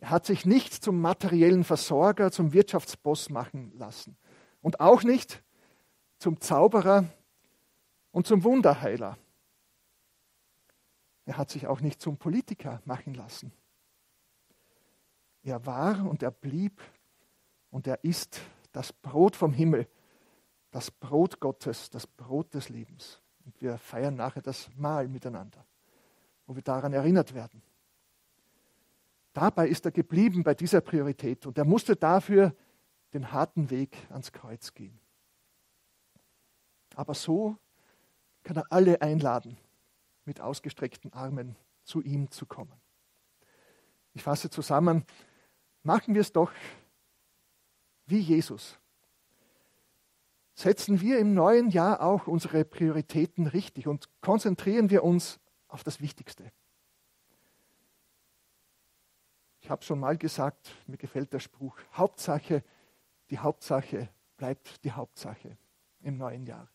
Er 0.00 0.10
hat 0.10 0.24
sich 0.24 0.46
nicht 0.46 0.72
zum 0.72 1.00
materiellen 1.00 1.62
Versorger, 1.62 2.32
zum 2.32 2.54
Wirtschaftsboss 2.54 3.28
machen 3.28 3.72
lassen. 3.76 4.16
Und 4.62 4.80
auch 4.80 5.02
nicht 5.02 5.42
zum 6.18 6.40
Zauberer 6.40 7.04
und 8.10 8.26
zum 8.26 8.42
Wunderheiler. 8.42 9.18
Er 11.26 11.36
hat 11.36 11.50
sich 11.50 11.66
auch 11.66 11.80
nicht 11.80 12.00
zum 12.00 12.16
Politiker 12.16 12.80
machen 12.86 13.14
lassen. 13.14 13.52
Er 15.42 15.64
war 15.66 16.06
und 16.06 16.22
er 16.22 16.30
blieb 16.30 16.80
und 17.70 17.86
er 17.86 18.02
ist 18.02 18.40
das 18.72 18.92
Brot 18.92 19.36
vom 19.36 19.52
Himmel, 19.52 19.86
das 20.70 20.90
Brot 20.90 21.40
Gottes, 21.40 21.90
das 21.90 22.06
Brot 22.06 22.54
des 22.54 22.68
Lebens. 22.68 23.20
Und 23.44 23.60
wir 23.60 23.78
feiern 23.78 24.16
nachher 24.16 24.42
das 24.42 24.70
Mahl 24.76 25.08
miteinander, 25.08 25.66
wo 26.46 26.54
wir 26.54 26.62
daran 26.62 26.92
erinnert 26.92 27.34
werden. 27.34 27.62
Dabei 29.32 29.68
ist 29.68 29.84
er 29.84 29.92
geblieben 29.92 30.42
bei 30.42 30.54
dieser 30.54 30.80
Priorität 30.80 31.46
und 31.46 31.56
er 31.56 31.64
musste 31.64 31.96
dafür 31.96 32.54
den 33.12 33.32
harten 33.32 33.70
Weg 33.70 33.96
ans 34.10 34.32
Kreuz 34.32 34.74
gehen. 34.74 34.98
Aber 36.94 37.14
so 37.14 37.56
kann 38.42 38.56
er 38.56 38.66
alle 38.70 39.00
einladen, 39.02 39.56
mit 40.24 40.40
ausgestreckten 40.40 41.12
Armen 41.12 41.56
zu 41.84 42.02
ihm 42.02 42.30
zu 42.30 42.46
kommen. 42.46 42.80
Ich 44.12 44.22
fasse 44.22 44.50
zusammen, 44.50 45.04
machen 45.82 46.14
wir 46.14 46.20
es 46.20 46.32
doch 46.32 46.52
wie 48.06 48.18
Jesus. 48.18 48.78
Setzen 50.54 51.00
wir 51.00 51.18
im 51.18 51.32
neuen 51.32 51.70
Jahr 51.70 52.02
auch 52.02 52.26
unsere 52.26 52.64
Prioritäten 52.64 53.46
richtig 53.46 53.86
und 53.86 54.08
konzentrieren 54.20 54.90
wir 54.90 55.04
uns 55.04 55.38
auf 55.68 55.84
das 55.84 56.00
Wichtigste. 56.00 56.52
Ich 59.70 59.72
habe 59.72 59.84
schon 59.84 60.00
mal 60.00 60.18
gesagt, 60.18 60.74
mir 60.88 60.96
gefällt 60.96 61.32
der 61.32 61.38
Spruch, 61.38 61.76
Hauptsache, 61.92 62.64
die 63.30 63.38
Hauptsache 63.38 64.08
bleibt 64.36 64.82
die 64.82 64.90
Hauptsache 64.90 65.56
im 66.00 66.18
neuen 66.18 66.44
Jahr. 66.44 66.68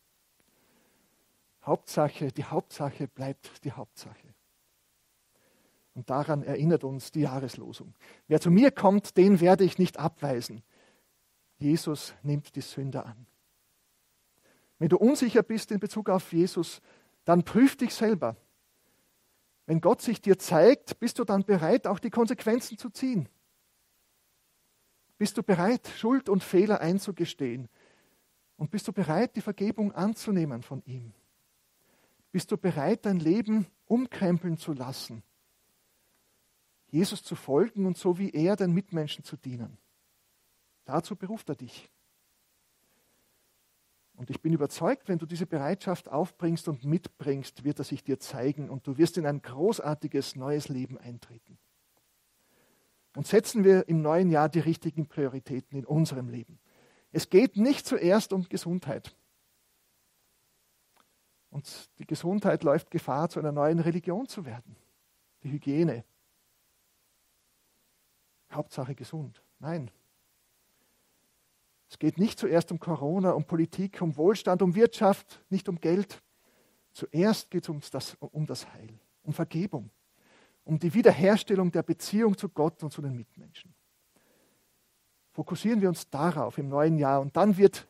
Hauptsache, 1.63 2.31
die 2.31 2.45
Hauptsache 2.45 3.10
bleibt 3.10 3.65
die 3.65 3.73
Hauptsache. 3.73 4.34
Und 5.93 6.10
daran 6.10 6.41
erinnert 6.43 6.86
uns 6.86 7.12
die 7.12 7.19
Jahreslosung. 7.19 7.93
Wer 8.29 8.39
zu 8.39 8.49
mir 8.49 8.71
kommt, 8.71 9.17
den 9.17 9.41
werde 9.41 9.65
ich 9.65 9.77
nicht 9.77 9.99
abweisen. 9.99 10.63
Jesus 11.58 12.13
nimmt 12.23 12.55
die 12.55 12.62
Sünder 12.62 13.05
an. 13.08 13.27
Wenn 14.79 14.88
du 14.88 14.95
unsicher 14.95 15.43
bist 15.43 15.69
in 15.71 15.81
Bezug 15.81 16.08
auf 16.08 16.31
Jesus, 16.31 16.79
dann 17.25 17.43
prüf 17.43 17.75
dich 17.75 17.93
selber. 17.93 18.38
Wenn 19.65 19.82
Gott 19.82 20.01
sich 20.01 20.21
dir 20.21 20.38
zeigt, 20.38 20.99
bist 20.99 21.17
du 21.19 21.23
dann 21.23 21.43
bereit, 21.43 21.88
auch 21.88 21.99
die 21.99 22.12
Konsequenzen 22.12 22.78
zu 22.78 22.89
ziehen? 22.89 23.28
Bist 25.17 25.38
du 25.38 25.43
bereit, 25.43 25.88
Schuld 25.97 26.30
und 26.30 26.43
Fehler 26.43 26.82
einzugestehen? 26.82 27.67
Und 28.58 28.71
bist 28.71 28.88
du 28.88 28.93
bereit, 28.93 29.36
die 29.36 29.41
Vergebung 29.41 29.91
anzunehmen 29.93 30.62
von 30.62 30.84
ihm? 30.86 31.13
Bist 32.32 32.51
du 32.51 32.58
bereit, 32.58 33.06
dein 33.06 33.19
Leben 33.19 33.65
umkrempeln 33.86 34.58
zu 34.58 34.73
lassen? 34.73 35.23
Jesus 36.88 37.23
zu 37.23 37.36
folgen 37.36 37.86
und 37.86 37.97
so 37.97 38.17
wie 38.17 38.30
er 38.30 38.56
den 38.56 38.71
Mitmenschen 38.71 39.23
zu 39.23 39.36
dienen. 39.36 39.78
Dazu 40.86 41.15
beruft 41.15 41.49
er 41.49 41.56
dich. 41.56 41.89
Und 44.15 44.30
ich 44.30 44.41
bin 44.41 44.54
überzeugt, 44.54 45.10
wenn 45.10 45.17
du 45.17 45.25
diese 45.25 45.45
Bereitschaft 45.45 46.10
aufbringst 46.10 46.67
und 46.67 46.86
mitbringst, 46.86 47.63
wird 47.63 47.80
er 47.80 47.86
sich 47.86 48.04
dir 48.04 48.19
zeigen 48.19 48.69
und 48.69 48.88
du 48.88 48.97
wirst 48.97 49.17
in 49.17 49.25
ein 49.25 49.41
großartiges 49.41 50.36
neues 50.36 50.69
Leben 50.69 50.97
eintreten. 50.97 51.58
Und 53.15 53.28
setzen 53.28 53.63
wir 53.63 53.88
im 53.88 54.01
neuen 54.01 54.30
Jahr 54.30 54.49
die 54.49 54.60
richtigen 54.60 55.08
Prioritäten 55.08 55.78
in 55.78 55.86
unserem 55.86 56.30
Leben. 56.30 56.60
Es 57.12 57.30
geht 57.30 57.58
nicht 57.58 57.86
zuerst 57.86 58.34
um 58.34 58.47
Gesundheit. 58.47 59.15
Und 61.49 61.89
die 61.99 62.06
Gesundheit 62.06 62.63
läuft 62.63 62.91
Gefahr, 62.91 63.30
zu 63.30 63.39
einer 63.39 63.54
neuen 63.54 63.80
Religion 63.80 64.28
zu 64.28 64.45
werden. 64.45 64.75
Die 65.43 65.51
Hygiene. 65.51 66.04
Hauptsache 68.51 68.95
gesund. 68.95 69.41
Nein, 69.60 69.89
es 71.89 71.99
geht 71.99 72.17
nicht 72.17 72.39
zuerst 72.39 72.71
um 72.71 72.79
Corona, 72.79 73.31
um 73.31 73.45
Politik, 73.45 74.01
um 74.01 74.15
Wohlstand, 74.17 74.61
um 74.61 74.75
Wirtschaft, 74.75 75.43
nicht 75.49 75.69
um 75.69 75.79
Geld. 75.79 76.21
Zuerst 76.91 77.51
geht 77.51 77.63
es 77.63 77.69
um 77.69 77.81
das, 77.91 78.15
um 78.19 78.45
das 78.45 78.71
Heil, 78.73 78.99
um 79.23 79.33
Vergebung, 79.33 79.91
um 80.63 80.79
die 80.79 80.93
Wiederherstellung 80.93 81.71
der 81.71 81.83
Beziehung 81.83 82.37
zu 82.37 82.49
Gott 82.49 82.81
und 82.83 82.91
zu 82.91 83.01
den 83.01 83.15
Mitmenschen. 83.15 83.73
Fokussieren 85.31 85.81
wir 85.81 85.89
uns 85.89 86.09
darauf 86.09 86.57
im 86.57 86.69
neuen 86.69 86.97
Jahr 86.97 87.19
und 87.21 87.35
dann 87.35 87.57
wird 87.57 87.87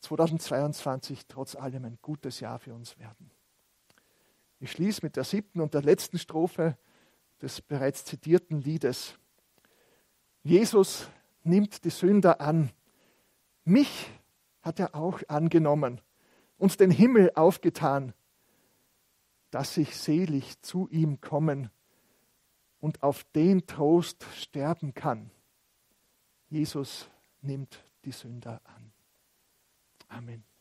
2022 0.00 1.26
trotz 1.26 1.56
allem 1.56 1.84
ein 1.84 1.98
gutes 2.00 2.40
Jahr 2.40 2.58
für 2.58 2.74
uns 2.74 2.98
werden. 2.98 3.30
Ich 4.60 4.70
schließe 4.70 5.00
mit 5.02 5.16
der 5.16 5.24
siebten 5.24 5.60
und 5.60 5.74
der 5.74 5.82
letzten 5.82 6.18
Strophe 6.18 6.78
des 7.42 7.60
bereits 7.60 8.04
zitierten 8.04 8.60
Liedes. 8.60 9.18
Jesus 10.42 11.08
nimmt 11.42 11.84
die 11.84 11.90
Sünder 11.90 12.40
an 12.40 12.70
mich 13.64 14.10
hat 14.62 14.80
er 14.80 14.94
auch 14.94 15.20
angenommen, 15.28 16.00
uns 16.58 16.76
den 16.76 16.90
Himmel 16.90 17.32
aufgetan, 17.34 18.14
dass 19.50 19.76
ich 19.76 19.96
selig 19.96 20.60
zu 20.62 20.88
ihm 20.88 21.20
kommen 21.20 21.70
und 22.80 23.02
auf 23.02 23.24
den 23.34 23.66
Trost 23.66 24.24
sterben 24.34 24.94
kann. 24.94 25.30
Jesus 26.48 27.08
nimmt 27.40 27.84
die 28.04 28.12
Sünder 28.12 28.60
an. 28.64 28.92
Amen. 30.08 30.53